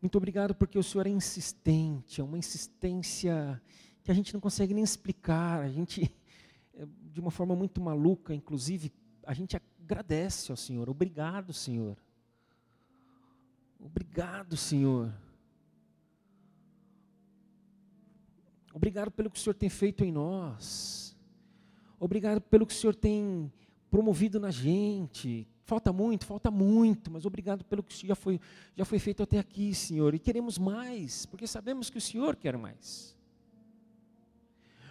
Muito 0.00 0.16
obrigado 0.16 0.54
porque 0.54 0.78
o 0.78 0.84
Senhor 0.84 1.08
é 1.08 1.10
insistente, 1.10 2.20
é 2.20 2.24
uma 2.24 2.38
insistência 2.38 3.60
que 4.04 4.10
a 4.12 4.14
gente 4.14 4.32
não 4.32 4.40
consegue 4.40 4.72
nem 4.72 4.84
explicar. 4.84 5.62
A 5.62 5.68
gente, 5.68 6.14
de 7.12 7.18
uma 7.18 7.32
forma 7.32 7.56
muito 7.56 7.80
maluca, 7.80 8.32
inclusive, 8.32 8.92
a 9.24 9.34
gente 9.34 9.56
agradece 9.56 10.52
ao 10.52 10.56
Senhor. 10.56 10.88
Obrigado, 10.88 11.52
Senhor. 11.52 11.96
Obrigado, 13.80 14.56
Senhor. 14.56 15.12
Obrigado 18.74 19.08
pelo 19.12 19.30
que 19.30 19.38
o 19.38 19.40
Senhor 19.40 19.54
tem 19.54 19.68
feito 19.68 20.04
em 20.04 20.10
nós. 20.10 21.16
Obrigado 21.96 22.40
pelo 22.40 22.66
que 22.66 22.74
o 22.74 22.76
Senhor 22.76 22.96
tem 22.96 23.50
promovido 23.88 24.40
na 24.40 24.50
gente. 24.50 25.46
Falta 25.62 25.92
muito, 25.92 26.26
falta 26.26 26.50
muito, 26.50 27.08
mas 27.08 27.24
obrigado 27.24 27.64
pelo 27.64 27.84
que 27.84 28.04
já 28.04 28.16
foi, 28.16 28.40
já 28.74 28.84
foi 28.84 28.98
feito 28.98 29.22
até 29.22 29.38
aqui, 29.38 29.72
Senhor. 29.72 30.12
E 30.12 30.18
queremos 30.18 30.58
mais, 30.58 31.24
porque 31.24 31.46
sabemos 31.46 31.88
que 31.88 31.98
o 31.98 32.00
Senhor 32.00 32.34
quer 32.34 32.58
mais. 32.58 33.16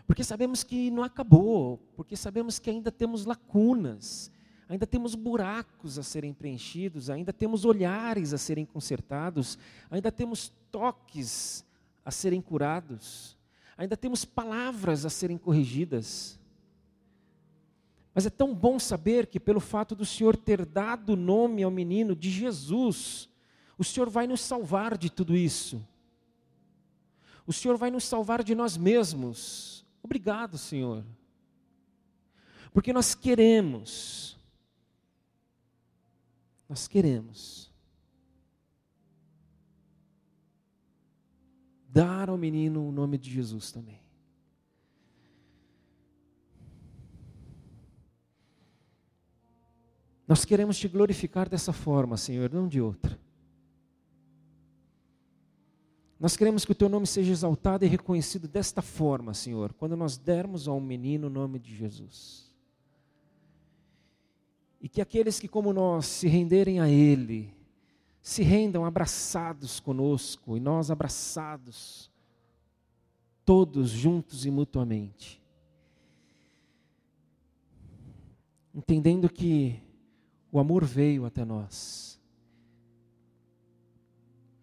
Porque 0.08 0.24
sabemos 0.24 0.64
que 0.64 0.90
não 0.90 1.04
acabou, 1.04 1.78
porque 1.94 2.16
sabemos 2.16 2.60
que 2.60 2.70
ainda 2.70 2.90
temos 2.90 3.26
lacunas, 3.26 4.32
ainda 4.70 4.88
temos 4.88 5.14
buracos 5.14 6.00
a 6.00 6.04
serem 6.04 6.34
preenchidos, 6.34 7.10
ainda 7.10 7.34
temos 7.34 7.66
olhares 7.66 8.34
a 8.34 8.38
serem 8.38 8.66
consertados, 8.66 9.58
ainda 9.92 10.10
temos 10.10 10.54
toques 10.72 11.66
a 12.06 12.12
serem 12.12 12.42
curados 12.42 13.38
ainda 13.78 13.98
temos 13.98 14.24
palavras 14.24 15.06
a 15.06 15.10
serem 15.10 15.38
corrigidas. 15.38 16.40
Mas 18.14 18.26
é 18.26 18.30
tão 18.30 18.54
bom 18.54 18.78
saber 18.78 19.28
que, 19.28 19.40
pelo 19.40 19.60
fato 19.60 19.96
do 19.96 20.06
Senhor 20.06 20.38
ter 20.38 20.66
dado 20.66 21.14
o 21.14 21.16
nome 21.16 21.64
ao 21.64 21.72
menino 21.72 22.16
de 22.16 22.30
Jesus, 22.30 23.28
o 23.78 23.84
Senhor 23.84 24.10
vai 24.10 24.28
nos 24.28 24.42
salvar 24.42 24.98
de 24.98 25.10
tudo 25.10 25.36
isso. 25.36 25.86
O 27.46 27.52
Senhor 27.52 27.76
vai 27.76 27.90
nos 27.90 28.04
salvar 28.04 28.44
de 28.44 28.54
nós 28.54 28.78
mesmos. 28.78 29.86
Obrigado, 30.04 30.58
Senhor. 30.58 31.04
Porque 32.72 32.94
nós 32.94 33.16
queremos, 33.16 34.38
nós 36.70 36.88
queremos 36.88 37.73
dar 41.94 42.28
ao 42.28 42.38
menino 42.38 42.88
o 42.88 42.92
nome 42.92 43.20
de 43.20 43.30
Jesus 43.30 43.72
também. 43.72 44.02
Nós 50.28 50.44
queremos 50.44 50.80
te 50.80 50.88
glorificar 50.88 51.48
dessa 51.48 51.72
forma, 51.72 52.18
Senhor, 52.18 52.52
não 52.52 52.68
de 52.68 52.82
outra. 52.82 53.20
Nós 56.20 56.36
queremos 56.36 56.66
que 56.66 56.72
o 56.72 56.76
teu 56.76 56.90
nome 56.90 57.06
seja 57.06 57.32
exaltado 57.32 57.86
e 57.86 57.88
reconhecido 57.88 58.48
desta 58.48 58.82
forma, 58.82 59.34
Senhor, 59.34 59.74
quando 59.74 59.96
nós 59.96 60.18
dermos 60.18 60.68
ao 60.68 60.80
menino 60.80 61.28
o 61.28 61.30
nome 61.30 61.60
de 61.60 61.76
Jesus. 61.76 62.50
E 64.82 64.90
que 64.90 65.02
aqueles 65.02 65.40
que, 65.40 65.48
como 65.48 65.72
nós, 65.72 66.08
se 66.08 66.28
renderem 66.28 66.80
a 66.80 66.90
Ele, 66.90 67.54
se 68.24 68.42
rendam 68.42 68.86
abraçados 68.86 69.82
conosco 69.82 70.56
e 70.56 70.60
nós 70.62 70.90
abraçados, 70.90 72.10
todos 73.44 73.90
juntos 73.90 74.46
e 74.46 74.50
mutuamente. 74.50 75.44
Entendendo 78.74 79.30
que 79.30 79.84
o 80.50 80.58
amor 80.58 80.86
veio 80.86 81.26
até 81.26 81.44
nós, 81.44 82.18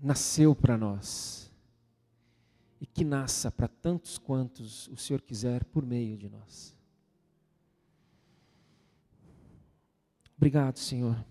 nasceu 0.01 0.55
para 0.55 0.79
nós, 0.79 1.53
e 2.81 2.87
que 2.87 3.05
nasça 3.05 3.51
para 3.51 3.69
tantos 3.69 4.17
quantos 4.17 4.89
o 4.89 4.97
Senhor 4.97 5.21
quiser 5.21 5.67
por 5.67 5.85
meio 5.85 6.17
de 6.17 6.31
nós. 6.31 6.75
Obrigado, 10.35 10.79
Senhor. 10.79 11.30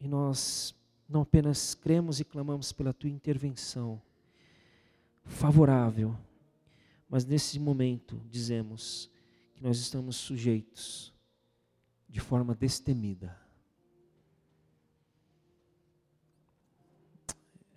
E 0.00 0.06
nós 0.06 0.74
não 1.08 1.22
apenas 1.22 1.74
cremos 1.74 2.20
e 2.20 2.24
clamamos 2.24 2.72
pela 2.72 2.92
tua 2.92 3.10
intervenção 3.10 4.00
favorável, 5.24 6.16
mas 7.08 7.24
nesse 7.24 7.58
momento 7.58 8.20
dizemos 8.30 9.10
que 9.54 9.62
nós 9.62 9.78
estamos 9.78 10.16
sujeitos 10.16 11.12
de 12.08 12.20
forma 12.20 12.54
destemida. 12.54 13.36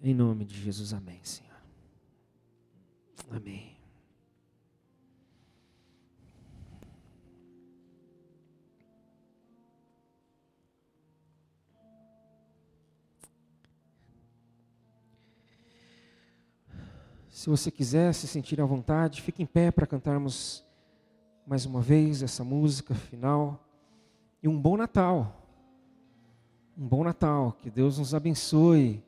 Em 0.02 0.14
nome 0.14 0.46
de 0.46 0.62
Jesus, 0.62 0.94
amém, 0.94 1.20
Senhor. 1.24 1.50
Amém. 3.30 3.79
Se 17.40 17.50
você 17.50 17.72
quiser 17.72 18.14
se 18.14 18.28
sentir 18.28 18.60
à 18.60 18.66
vontade, 18.66 19.22
fique 19.22 19.42
em 19.42 19.46
pé 19.46 19.72
para 19.72 19.88
cantarmos 19.88 20.62
mais 21.48 21.66
uma 21.66 21.80
vez 21.80 22.22
essa 22.22 22.44
música 22.44 22.94
final. 22.94 23.66
E 24.44 24.48
um 24.50 24.60
bom 24.60 24.76
Natal. 24.76 25.42
Um 26.78 26.86
bom 26.86 27.02
Natal. 27.02 27.54
Que 27.54 27.70
Deus 27.70 27.98
nos 27.98 28.14
abençoe 28.14 29.02